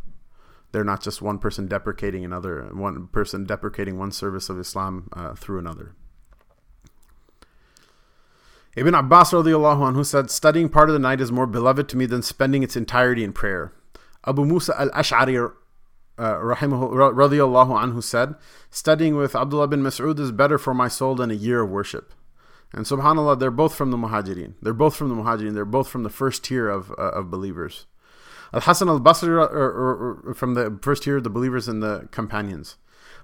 They're 0.72 0.84
not 0.84 1.02
just 1.02 1.22
one 1.22 1.38
person 1.38 1.66
deprecating 1.66 2.24
another, 2.24 2.68
one 2.72 3.06
person 3.08 3.44
deprecating 3.44 3.98
one 3.98 4.12
service 4.12 4.48
of 4.48 4.60
Islam 4.60 5.08
uh, 5.14 5.34
through 5.34 5.58
another. 5.58 5.94
Ibn 8.76 8.94
Abbas 8.94 9.32
radiallahu 9.32 9.92
anhu 9.92 10.04
said, 10.04 10.30
Studying 10.30 10.68
part 10.68 10.88
of 10.88 10.92
the 10.92 10.98
night 11.00 11.20
is 11.20 11.32
more 11.32 11.46
beloved 11.46 11.88
to 11.88 11.96
me 11.96 12.06
than 12.06 12.22
spending 12.22 12.62
its 12.62 12.76
entirety 12.76 13.24
in 13.24 13.32
prayer. 13.32 13.72
Abu 14.26 14.44
Musa 14.44 14.78
al 14.78 14.90
Ash'ari 14.90 15.52
uh, 16.18 16.40
anhu 16.40 18.02
said, 18.02 18.34
studying 18.70 19.16
with 19.16 19.34
Abdullah 19.34 19.68
bin 19.68 19.82
Mas'ud 19.82 20.18
is 20.18 20.32
better 20.32 20.58
for 20.58 20.74
my 20.74 20.88
soul 20.88 21.14
than 21.14 21.30
a 21.30 21.34
year 21.34 21.62
of 21.62 21.70
worship. 21.70 22.12
And 22.72 22.84
subhanAllah, 22.84 23.38
they're 23.38 23.50
both 23.50 23.74
from 23.74 23.90
the 23.90 23.96
Muhajirin. 23.96 24.54
They're 24.60 24.74
both 24.74 24.94
from 24.96 25.08
the 25.08 25.14
Muhajirin. 25.14 25.54
They're 25.54 25.64
both 25.64 25.88
from 25.88 26.02
the 26.02 26.10
first 26.10 26.44
tier 26.44 26.68
of, 26.68 26.90
uh, 26.92 27.10
of 27.12 27.30
believers. 27.30 27.86
Al 28.52 28.60
Hasan 28.60 28.88
al 28.88 29.00
Basri, 29.00 29.28
or, 29.28 29.40
or, 29.40 30.22
or, 30.24 30.34
from 30.34 30.54
the 30.54 30.78
first 30.82 31.02
tier 31.02 31.18
of 31.18 31.24
the 31.24 31.30
believers 31.30 31.68
and 31.68 31.82
the 31.82 32.08
companions. 32.10 32.76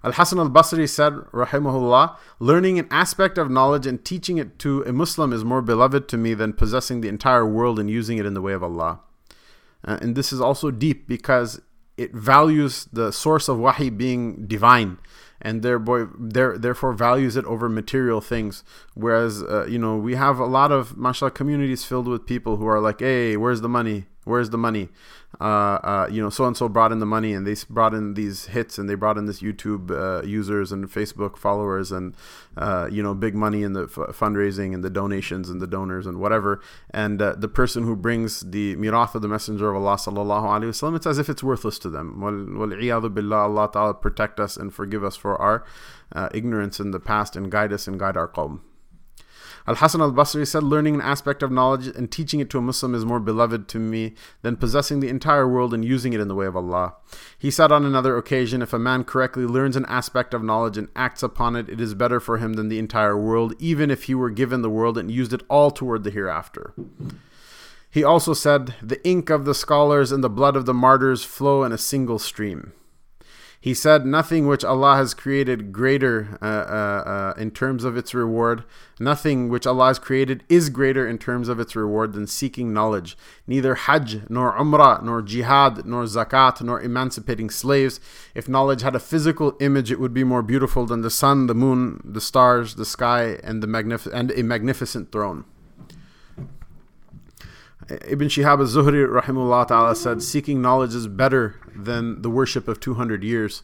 Al 0.02 0.12
Hasan 0.12 0.38
al 0.38 0.50
Basri 0.50 0.88
said, 0.88 1.12
Rahimahullah, 1.32 2.16
learning 2.38 2.78
an 2.78 2.88
aspect 2.90 3.38
of 3.38 3.50
knowledge 3.50 3.86
and 3.86 4.04
teaching 4.04 4.38
it 4.38 4.58
to 4.60 4.82
a 4.84 4.92
Muslim 4.92 5.32
is 5.32 5.44
more 5.44 5.62
beloved 5.62 6.08
to 6.08 6.16
me 6.16 6.34
than 6.34 6.52
possessing 6.52 7.00
the 7.00 7.08
entire 7.08 7.46
world 7.46 7.78
and 7.78 7.90
using 7.90 8.18
it 8.18 8.26
in 8.26 8.34
the 8.34 8.42
way 8.42 8.52
of 8.52 8.62
Allah. 8.62 9.00
Uh, 9.84 9.98
and 10.00 10.14
this 10.14 10.32
is 10.32 10.40
also 10.40 10.70
deep 10.70 11.06
because 11.06 11.60
it 11.96 12.14
values 12.14 12.88
the 12.92 13.12
source 13.12 13.48
of 13.48 13.58
wahi 13.58 13.90
being 13.90 14.46
divine 14.46 14.98
and 15.40 15.62
thereby 15.62 16.06
there, 16.18 16.56
therefore 16.56 16.92
values 16.94 17.36
it 17.36 17.44
over 17.44 17.68
material 17.68 18.20
things. 18.20 18.64
Whereas, 18.94 19.42
uh, 19.42 19.66
you 19.66 19.78
know, 19.78 19.96
we 19.96 20.14
have 20.14 20.38
a 20.38 20.46
lot 20.46 20.72
of, 20.72 20.96
mashallah, 20.96 21.32
communities 21.32 21.84
filled 21.84 22.08
with 22.08 22.26
people 22.26 22.56
who 22.56 22.66
are 22.66 22.80
like, 22.80 23.00
hey, 23.00 23.36
where's 23.36 23.60
the 23.60 23.68
money? 23.68 24.06
Where's 24.24 24.50
the 24.50 24.58
money? 24.58 24.88
Uh, 25.40 25.44
uh, 25.44 26.08
you 26.10 26.22
know, 26.22 26.30
so 26.30 26.44
and 26.44 26.56
so 26.56 26.68
brought 26.68 26.92
in 26.92 26.98
the 27.00 27.06
money, 27.06 27.32
and 27.32 27.46
they 27.46 27.54
brought 27.68 27.94
in 27.94 28.14
these 28.14 28.46
hits, 28.46 28.78
and 28.78 28.88
they 28.88 28.94
brought 28.94 29.18
in 29.18 29.26
this 29.26 29.40
YouTube 29.40 29.90
uh, 29.90 30.24
users 30.24 30.72
and 30.72 30.88
Facebook 30.90 31.36
followers, 31.36 31.90
and 31.90 32.14
uh, 32.56 32.88
you 32.90 33.02
know, 33.02 33.14
big 33.14 33.34
money 33.34 33.62
in 33.62 33.72
the 33.72 33.84
f- 33.84 34.16
fundraising 34.16 34.74
and 34.74 34.84
the 34.84 34.90
donations 34.90 35.50
and 35.50 35.60
the 35.60 35.66
donors 35.66 36.06
and 36.06 36.18
whatever. 36.18 36.60
And 36.90 37.20
uh, 37.20 37.34
the 37.36 37.48
person 37.48 37.84
who 37.84 37.96
brings 37.96 38.40
the 38.40 38.76
mirath 38.76 39.14
of 39.14 39.22
the 39.22 39.28
Messenger 39.28 39.70
of 39.70 39.76
Allah 39.76 39.96
sallallahu 39.96 40.44
alaihi 40.44 40.68
wasallam, 40.68 40.96
it's 40.96 41.06
as 41.06 41.18
if 41.18 41.28
it's 41.28 41.42
worthless 41.42 41.78
to 41.80 41.90
them. 41.90 42.20
Billah, 42.20 43.42
Allah 43.42 43.68
Taala 43.68 44.00
protect 44.00 44.40
us 44.40 44.56
and 44.56 44.72
forgive 44.72 45.04
us 45.04 45.16
for 45.16 45.40
our 45.40 45.64
uh, 46.12 46.28
ignorance 46.32 46.80
in 46.80 46.90
the 46.90 47.00
past 47.00 47.36
and 47.36 47.50
guide 47.50 47.72
us 47.72 47.88
and 47.88 47.98
guide 47.98 48.16
our 48.16 48.28
qawm. 48.28 48.60
Al 49.66 49.76
Hasan 49.76 50.02
al 50.02 50.12
Basri 50.12 50.46
said, 50.46 50.62
Learning 50.62 50.94
an 50.94 51.00
aspect 51.00 51.42
of 51.42 51.50
knowledge 51.50 51.86
and 51.86 52.10
teaching 52.10 52.40
it 52.40 52.50
to 52.50 52.58
a 52.58 52.62
Muslim 52.62 52.94
is 52.94 53.06
more 53.06 53.20
beloved 53.20 53.66
to 53.68 53.78
me 53.78 54.14
than 54.42 54.56
possessing 54.56 55.00
the 55.00 55.08
entire 55.08 55.48
world 55.48 55.72
and 55.72 55.84
using 55.84 56.12
it 56.12 56.20
in 56.20 56.28
the 56.28 56.34
way 56.34 56.44
of 56.44 56.56
Allah. 56.56 56.94
He 57.38 57.50
said 57.50 57.72
on 57.72 57.86
another 57.86 58.16
occasion, 58.18 58.60
If 58.60 58.74
a 58.74 58.78
man 58.78 59.04
correctly 59.04 59.46
learns 59.46 59.76
an 59.76 59.86
aspect 59.86 60.34
of 60.34 60.42
knowledge 60.42 60.76
and 60.76 60.88
acts 60.94 61.22
upon 61.22 61.56
it, 61.56 61.70
it 61.70 61.80
is 61.80 61.94
better 61.94 62.20
for 62.20 62.36
him 62.36 62.54
than 62.54 62.68
the 62.68 62.78
entire 62.78 63.16
world, 63.16 63.54
even 63.58 63.90
if 63.90 64.04
he 64.04 64.14
were 64.14 64.30
given 64.30 64.60
the 64.60 64.68
world 64.68 64.98
and 64.98 65.10
used 65.10 65.32
it 65.32 65.42
all 65.48 65.70
toward 65.70 66.04
the 66.04 66.10
hereafter. 66.10 66.74
He 67.90 68.04
also 68.04 68.34
said, 68.34 68.74
The 68.82 69.02
ink 69.06 69.30
of 69.30 69.46
the 69.46 69.54
scholars 69.54 70.12
and 70.12 70.22
the 70.22 70.28
blood 70.28 70.56
of 70.56 70.66
the 70.66 70.74
martyrs 70.74 71.24
flow 71.24 71.64
in 71.64 71.72
a 71.72 71.78
single 71.78 72.18
stream. 72.18 72.74
He 73.64 73.72
said, 73.72 74.04
Nothing 74.04 74.46
which 74.46 74.62
Allah 74.62 74.96
has 74.96 75.14
created 75.14 75.72
greater 75.72 76.36
uh, 76.42 76.44
uh, 76.44 77.08
uh, 77.08 77.40
in 77.40 77.50
terms 77.50 77.82
of 77.82 77.96
its 77.96 78.12
reward, 78.12 78.62
nothing 79.00 79.48
which 79.48 79.66
Allah 79.66 79.86
has 79.86 79.98
created 79.98 80.44
is 80.50 80.68
greater 80.68 81.08
in 81.08 81.16
terms 81.16 81.48
of 81.48 81.58
its 81.58 81.74
reward 81.74 82.12
than 82.12 82.26
seeking 82.26 82.74
knowledge. 82.74 83.16
Neither 83.46 83.74
Hajj, 83.74 84.28
nor 84.28 84.52
Umrah, 84.52 85.02
nor 85.02 85.22
Jihad, 85.22 85.86
nor 85.86 86.04
Zakat, 86.04 86.60
nor 86.60 86.78
emancipating 86.78 87.48
slaves. 87.48 88.00
If 88.34 88.50
knowledge 88.50 88.82
had 88.82 88.94
a 88.94 89.00
physical 89.00 89.56
image, 89.60 89.90
it 89.90 89.98
would 89.98 90.12
be 90.12 90.24
more 90.24 90.42
beautiful 90.42 90.84
than 90.84 91.00
the 91.00 91.08
sun, 91.08 91.46
the 91.46 91.54
moon, 91.54 92.02
the 92.04 92.20
stars, 92.20 92.74
the 92.74 92.84
sky, 92.84 93.38
and, 93.42 93.62
the 93.62 93.66
magnif- 93.66 94.12
and 94.12 94.30
a 94.32 94.42
magnificent 94.42 95.10
throne. 95.10 95.46
Ibn 97.90 98.28
Shihab 98.28 98.60
az-Zuhri 98.60 99.06
rahimullah 99.06 99.66
ta'ala 99.66 99.94
said, 99.94 100.22
seeking 100.22 100.62
knowledge 100.62 100.94
is 100.94 101.06
better 101.06 101.56
than 101.74 102.22
the 102.22 102.30
worship 102.30 102.66
of 102.66 102.80
200 102.80 103.22
years. 103.22 103.62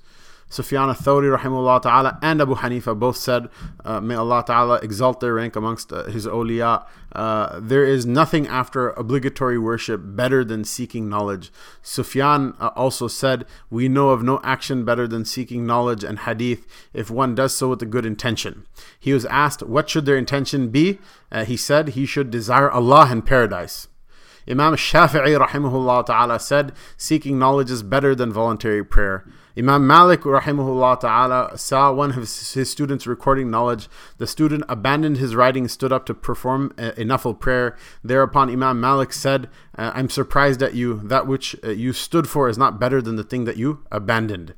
Sufyan 0.51 0.89
al-Thawri 0.89 1.39
rahimullah 1.39 1.81
ta'ala 1.81 2.19
and 2.21 2.43
Abu 2.43 2.57
Hanifa 2.57 2.99
both 2.99 3.17
said, 3.17 3.49
uh, 3.85 4.01
may 4.01 4.17
Allah 4.17 4.43
ta'ala 4.45 4.81
exalt 4.83 5.21
their 5.21 5.35
rank 5.35 5.55
amongst 5.55 5.93
uh, 5.93 6.05
his 6.07 6.27
awliya. 6.27 6.85
Uh, 7.13 7.61
there 7.63 7.85
is 7.85 8.05
nothing 8.05 8.49
after 8.49 8.91
obligatory 8.91 9.59
worship 9.59 10.01
better 10.05 10.45
than 10.45 10.65
seeking 10.65 11.09
knowledge. 11.09 11.53
Sufyan 11.83 12.55
uh, 12.59 12.71
also 12.75 13.07
said, 13.07 13.47
we 13.71 13.89
know 13.89 14.11
of 14.11 14.25
no 14.25 14.41
action 14.43 14.85
better 14.85 15.07
than 15.07 15.25
seeking 15.25 15.65
knowledge 15.65 16.03
and 16.03 16.19
hadith 16.21 16.67
if 16.93 17.11
one 17.11 17.37
does 17.37 17.55
so 17.55 17.69
with 17.69 17.81
a 17.83 17.87
good 17.87 18.05
intention. 18.05 18.67
He 18.99 19.13
was 19.13 19.25
asked, 19.27 19.63
what 19.63 19.89
should 19.89 20.05
their 20.05 20.19
intention 20.19 20.69
be? 20.69 20.99
Uh, 21.31 21.45
he 21.45 21.57
said, 21.57 21.91
he 21.91 22.05
should 22.05 22.31
desire 22.31 22.69
Allah 22.69 23.07
and 23.09 23.25
paradise. 23.25 23.87
Imam 24.49 24.75
Shafi'i 24.75 25.39
rahimahullah 25.39 26.07
ta'ala 26.07 26.41
said, 26.41 26.73
seeking 26.97 27.39
knowledge 27.39 27.71
is 27.71 27.83
better 27.83 28.15
than 28.15 28.33
voluntary 28.33 28.85
prayer. 28.85 29.25
Imam 29.59 29.87
Malik 29.87 30.23
rahimahullah 30.23 31.01
ta'ala 31.01 31.59
saw 31.59 31.93
one 31.93 32.11
of 32.11 32.17
his 32.17 32.71
students 32.71 33.07
recording 33.07 33.51
knowledge. 33.51 33.89
The 34.19 34.27
student 34.27 34.65
abandoned 34.69 35.19
his 35.19 35.35
writing 35.35 35.65
and 35.65 35.71
stood 35.71 35.93
up 35.93 36.07
to 36.07 36.15
perform 36.15 36.73
a, 36.79 37.01
a 37.01 37.05
nafil 37.05 37.39
prayer. 37.39 37.77
Thereupon 38.03 38.49
Imam 38.49 38.81
Malik 38.81 39.13
said, 39.13 39.49
uh, 39.77 39.91
I'm 39.95 40.09
surprised 40.09 40.63
at 40.63 40.75
you. 40.75 41.01
That 41.05 41.27
which 41.27 41.57
uh, 41.65 41.71
you 41.71 41.93
stood 41.93 42.29
for 42.29 42.49
is 42.49 42.57
not 42.57 42.81
better 42.81 43.03
than 43.03 43.17
the 43.17 43.25
thing 43.25 43.45
that 43.45 43.57
you 43.57 43.85
abandoned. 43.91 44.55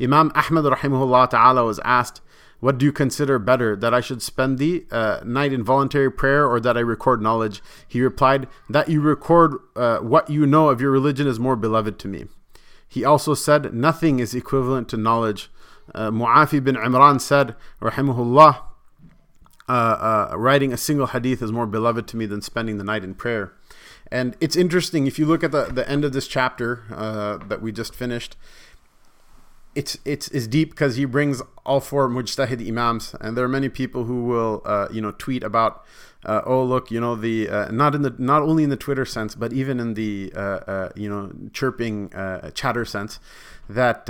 Imam 0.00 0.32
Ahmad 0.34 0.64
rahimahullah 0.64 1.30
ta'ala 1.30 1.64
was 1.64 1.78
asked, 1.84 2.20
what 2.64 2.78
do 2.78 2.86
you 2.86 2.92
consider 2.92 3.38
better, 3.38 3.76
that 3.76 3.92
I 3.92 4.00
should 4.00 4.22
spend 4.22 4.56
the 4.56 4.86
uh, 4.90 5.20
night 5.22 5.52
in 5.52 5.62
voluntary 5.62 6.10
prayer 6.10 6.48
or 6.48 6.58
that 6.60 6.78
I 6.78 6.80
record 6.80 7.20
knowledge? 7.20 7.62
He 7.86 8.00
replied, 8.00 8.48
That 8.70 8.88
you 8.88 9.02
record 9.02 9.58
uh, 9.76 9.98
what 9.98 10.30
you 10.30 10.46
know 10.46 10.70
of 10.70 10.80
your 10.80 10.90
religion 10.90 11.26
is 11.26 11.38
more 11.38 11.56
beloved 11.56 11.98
to 11.98 12.08
me. 12.08 12.24
He 12.88 13.04
also 13.04 13.34
said, 13.34 13.74
Nothing 13.74 14.18
is 14.18 14.34
equivalent 14.34 14.88
to 14.88 14.96
knowledge. 14.96 15.50
Uh, 15.94 16.10
Mu'afi 16.10 16.64
bin 16.64 16.76
Imran 16.76 17.20
said, 17.20 17.54
Rahimahullah, 17.82 18.62
uh, 19.68 19.72
uh, 20.32 20.34
writing 20.34 20.72
a 20.72 20.78
single 20.78 21.08
hadith 21.08 21.42
is 21.42 21.52
more 21.52 21.66
beloved 21.66 22.08
to 22.08 22.16
me 22.16 22.24
than 22.24 22.40
spending 22.40 22.78
the 22.78 22.84
night 22.84 23.04
in 23.04 23.14
prayer. 23.14 23.52
And 24.10 24.38
it's 24.40 24.56
interesting, 24.56 25.06
if 25.06 25.18
you 25.18 25.26
look 25.26 25.44
at 25.44 25.52
the, 25.52 25.66
the 25.66 25.86
end 25.86 26.02
of 26.02 26.14
this 26.14 26.26
chapter 26.26 26.84
uh, 26.90 27.36
that 27.46 27.60
we 27.60 27.72
just 27.72 27.94
finished, 27.94 28.36
it's 29.74 29.98
it's 30.04 30.28
is 30.28 30.46
deep 30.46 30.70
because 30.70 30.96
he 30.96 31.04
brings 31.04 31.42
all 31.66 31.80
four 31.80 32.08
mujtahid 32.08 32.66
imams, 32.66 33.14
and 33.20 33.36
there 33.36 33.44
are 33.44 33.48
many 33.48 33.68
people 33.68 34.04
who 34.04 34.24
will 34.24 34.62
uh, 34.64 34.88
you 34.90 35.00
know 35.00 35.10
tweet 35.12 35.42
about. 35.42 35.84
Uh, 36.24 36.40
oh 36.46 36.64
look, 36.64 36.90
you 36.90 36.98
know 36.98 37.14
the 37.14 37.48
uh, 37.50 37.70
not 37.70 37.94
in 37.94 38.00
the 38.00 38.14
not 38.18 38.42
only 38.42 38.64
in 38.64 38.70
the 38.70 38.78
Twitter 38.78 39.04
sense, 39.04 39.34
but 39.34 39.52
even 39.52 39.78
in 39.78 39.92
the 39.92 40.32
uh, 40.34 40.40
uh, 40.40 40.88
you 40.96 41.08
know 41.08 41.30
chirping 41.52 42.14
uh, 42.14 42.50
chatter 42.52 42.86
sense, 42.86 43.20
that 43.68 44.08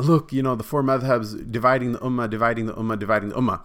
look, 0.00 0.34
you 0.34 0.42
know 0.42 0.54
the 0.54 0.64
four 0.64 0.82
madhabs 0.82 1.50
dividing 1.50 1.92
the 1.92 1.98
ummah, 2.00 2.28
dividing 2.28 2.66
the 2.66 2.74
ummah, 2.74 2.98
dividing 2.98 3.30
the 3.30 3.36
ummah, 3.36 3.60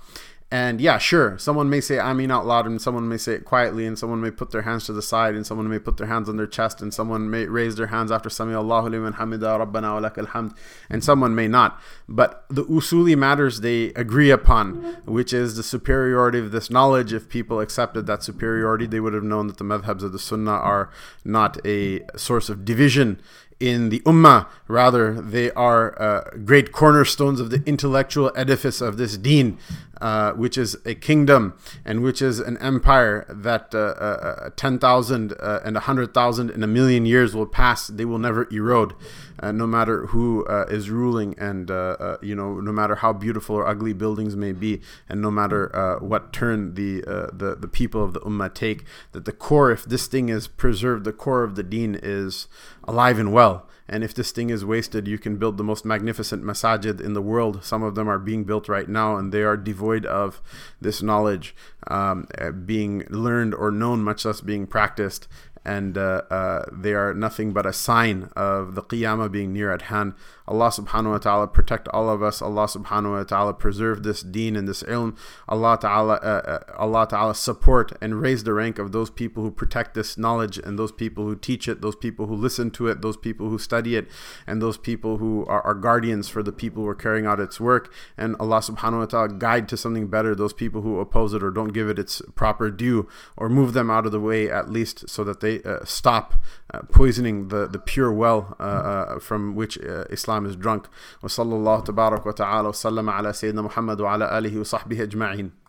and 0.54 0.82
yeah, 0.82 0.98
sure, 0.98 1.38
someone 1.38 1.70
may 1.70 1.80
say 1.80 1.98
Amin 1.98 2.30
out 2.30 2.46
loud, 2.46 2.66
and 2.66 2.82
someone 2.82 3.08
may 3.08 3.16
say 3.16 3.36
it 3.36 3.46
quietly, 3.46 3.86
and 3.86 3.98
someone 3.98 4.20
may 4.20 4.32
put 4.32 4.52
their 4.52 4.64
hands 4.64 4.86
to 4.86 4.94
the 4.94 5.02
side, 5.02 5.34
and 5.34 5.48
someone 5.48 5.70
may 5.70 5.80
put 5.80 5.96
their 5.96 6.08
hands 6.08 6.28
on 6.28 6.36
their 6.36 6.46
chest, 6.46 6.82
and 6.82 6.94
someone 6.94 7.30
may 7.30 7.46
raise 7.46 7.78
their 7.78 7.88
hands 7.88 8.12
after 8.12 8.30
Sami 8.30 8.54
Allahu 8.54 8.90
liman 8.90 9.14
hamida 9.14 9.66
rabbana 9.66 10.02
wa 10.02 10.10
lakal 10.10 10.28
hamd, 10.28 10.54
and 10.90 11.06
someone 11.06 11.34
may 11.34 11.48
not. 11.48 11.80
But 12.10 12.44
the 12.50 12.66
usuli 12.66 13.18
matters 13.18 13.62
they 13.62 13.94
agree 13.94 14.30
upon, 14.30 14.98
which 15.06 15.32
is 15.32 15.56
the 15.56 15.64
superiority 15.64 16.40
of 16.40 16.52
this 16.52 16.70
knowledge. 16.70 17.14
If 17.14 17.30
people 17.30 17.62
accepted 17.62 18.06
that 18.08 18.22
superiority, 18.22 18.88
they 18.88 19.00
would 19.00 19.14
have 19.14 19.24
known 19.24 19.48
that 19.48 19.58
the 19.58 19.64
madhabs 19.64 20.04
of 20.04 20.12
the 20.12 20.20
sunnah 20.20 20.52
are 20.52 20.90
not 21.24 21.66
a 21.66 22.02
source 22.18 22.50
of 22.50 22.66
division 22.66 23.22
in 23.62 23.90
the 23.90 24.00
ummah. 24.02 24.48
Rather, 24.68 25.22
they 25.22 25.52
are 25.52 26.02
uh, 26.02 26.38
great 26.44 26.72
cornerstones 26.72 27.40
of 27.40 27.52
the 27.52 27.62
intellectual 27.66 28.32
edifice 28.36 28.82
of 28.82 28.98
this 28.98 29.18
deen, 29.18 29.58
uh, 30.02 30.34
which 30.34 30.58
is 30.58 30.76
a 30.86 30.96
kingdom 30.96 31.54
and 31.86 32.02
which 32.02 32.22
is 32.22 32.40
an 32.40 32.58
empire 32.58 33.26
that 33.30 33.74
uh, 33.76 33.78
uh, 33.78 34.48
uh 34.48 34.50
10,000 34.56 35.34
uh, 35.34 35.60
and 35.64 35.76
100,000 35.76 36.50
in 36.50 36.64
a 36.64 36.68
million 36.68 37.06
years 37.06 37.36
will 37.36 37.46
pass. 37.46 37.88
They 37.88 38.06
will 38.06 38.18
never 38.18 38.48
erode, 38.52 38.94
Uh, 39.42 39.52
no 39.52 39.66
matter 39.66 40.06
who 40.08 40.46
uh, 40.46 40.66
is 40.70 40.90
ruling, 40.92 41.34
and 41.40 41.72
uh, 41.72 42.18
you 42.22 42.36
know, 42.36 42.60
no 42.60 42.72
matter 42.72 42.96
how 42.96 43.12
beautiful 43.12 43.56
or 43.56 43.68
ugly 43.68 43.92
buildings 43.92 44.36
may 44.36 44.52
be, 44.52 44.82
and 45.10 45.22
no 45.22 45.32
matter 45.32 45.98
what 46.00 46.32
turn 46.32 46.76
the, 46.76 47.02
the 47.34 47.58
the 47.60 47.68
people 47.68 48.04
of 48.04 48.14
the 48.14 48.20
ummah 48.22 48.54
take. 48.54 48.84
That 49.14 49.26
the 49.26 49.32
core, 49.32 49.72
if 49.72 49.84
this 49.86 50.08
thing 50.08 50.30
is 50.30 50.48
preserved, 50.48 51.06
the 51.06 51.14
core 51.14 51.44
of 51.44 51.56
the 51.56 51.64
deen 51.64 52.00
is 52.02 52.48
alive 52.84 53.18
and 53.18 53.34
well. 53.34 53.68
And 53.88 54.06
if 54.06 54.14
this 54.14 54.32
thing 54.32 54.50
is 54.50 54.64
wasted, 54.64 55.06
you 55.06 55.18
can 55.18 55.36
build 55.36 55.58
the 55.58 55.66
most 55.66 55.84
magnificent 55.84 56.44
masajid 56.44 57.02
in 57.02 57.14
the 57.14 57.22
world. 57.22 57.62
Some 57.64 57.84
of 57.84 57.96
them 57.96 58.08
are 58.08 58.20
being 58.20 58.46
built 58.46 58.70
right 58.70 58.88
now, 58.88 59.18
and 59.18 59.34
they 59.34 59.42
are 59.42 59.58
devoid 59.58 60.06
of 60.06 60.42
this 60.80 61.02
knowledge 61.02 61.54
um, 61.88 62.28
being 62.66 63.04
learned 63.10 63.54
or 63.54 63.70
known, 63.70 64.02
much 64.02 64.24
less 64.24 64.40
being 64.40 64.66
practiced 64.66 65.28
and 65.64 65.98
uh, 65.98 66.24
uh, 66.30 66.66
they 66.72 66.94
are 66.94 67.14
nothing 67.14 67.54
but 67.54 67.66
a 67.66 67.74
sign 67.74 68.30
of 68.36 68.76
the 68.76 68.82
qiyamah 68.82 69.32
being 69.32 69.54
near 69.54 69.72
at 69.72 69.84
hand. 69.84 70.14
Allah 70.52 70.68
subhanahu 70.68 71.12
wa 71.12 71.18
ta'ala 71.18 71.48
protect 71.48 71.88
all 71.88 72.10
of 72.10 72.22
us. 72.22 72.42
Allah 72.42 72.66
subhanahu 72.66 73.18
wa 73.18 73.24
ta'ala 73.24 73.54
preserve 73.54 74.04
this 74.04 74.22
deen 74.22 74.58
and 74.58 74.68
this 74.68 74.84
ilm. 74.84 75.16
Allah 75.48 75.78
ta'ala, 75.80 76.16
uh, 76.16 76.42
uh, 76.46 76.60
Allah 76.78 77.08
ta'ala 77.08 77.36
support 77.36 77.94
and 78.02 78.22
raise 78.22 78.44
the 78.44 78.54
rank 78.54 78.78
of 78.78 78.92
those 78.92 79.10
people 79.10 79.44
who 79.44 79.52
protect 79.52 79.94
this 79.94 80.18
knowledge 80.18 80.58
and 80.58 80.78
those 80.78 80.92
people 80.92 81.24
who 81.24 81.38
teach 81.38 81.70
it, 81.70 81.80
those 81.80 81.96
people 81.96 82.28
who 82.28 82.36
listen 82.36 82.70
to 82.72 82.88
it, 82.88 83.02
those 83.02 83.16
people 83.16 83.48
who 83.48 83.58
study 83.58 83.96
it, 83.96 84.10
and 84.46 84.62
those 84.62 84.78
people 84.78 85.20
who 85.20 85.46
are, 85.46 85.62
are 85.62 85.74
guardians 85.74 86.28
for 86.28 86.44
the 86.44 86.52
people 86.52 86.84
who 86.84 86.90
are 86.90 86.96
carrying 86.96 87.26
out 87.26 87.40
its 87.40 87.62
work. 87.62 87.94
And 88.18 88.36
Allah 88.38 88.60
subhanahu 88.60 89.00
wa 89.00 89.06
ta'ala 89.06 89.30
guide 89.30 89.70
to 89.70 89.78
something 89.78 90.08
better 90.08 90.36
those 90.36 90.52
people 90.52 90.82
who 90.82 91.00
oppose 91.00 91.34
it 91.34 91.42
or 91.42 91.52
don't 91.52 91.70
give 91.70 91.88
it 91.88 91.98
its 91.98 92.22
proper 92.36 92.70
due 92.70 93.08
or 93.38 93.48
move 93.48 93.72
them 93.72 93.90
out 93.90 94.06
of 94.06 94.12
the 94.12 94.20
way 94.20 94.52
at 94.52 94.70
least 94.70 95.08
so 95.08 95.24
that 95.24 95.40
they 95.40 95.64
uh, 95.64 95.86
stop 95.86 96.34
uh, 96.73 96.81
poisoning 96.93 97.49
the, 97.49 97.67
the 97.67 97.79
pure 97.79 98.13
well 98.13 98.57
uh, 98.59 98.63
uh 98.63 99.19
from 99.19 99.55
which 99.55 99.79
uh, 99.79 100.05
Islam 100.11 100.47
is 100.47 100.57
drunk. 100.57 100.89
وصلى 101.23 101.55
الله 101.55 101.81
تبارك 101.81 102.27
وتعالى 102.27 102.69
وسلم 102.69 103.11
على 103.11 103.33
سيدنا 103.33 103.63
محمد 103.63 104.01
وعلى 104.01 104.39
آله 104.39 104.61
وصحبه 104.61 105.03
أجمعين 105.03 105.60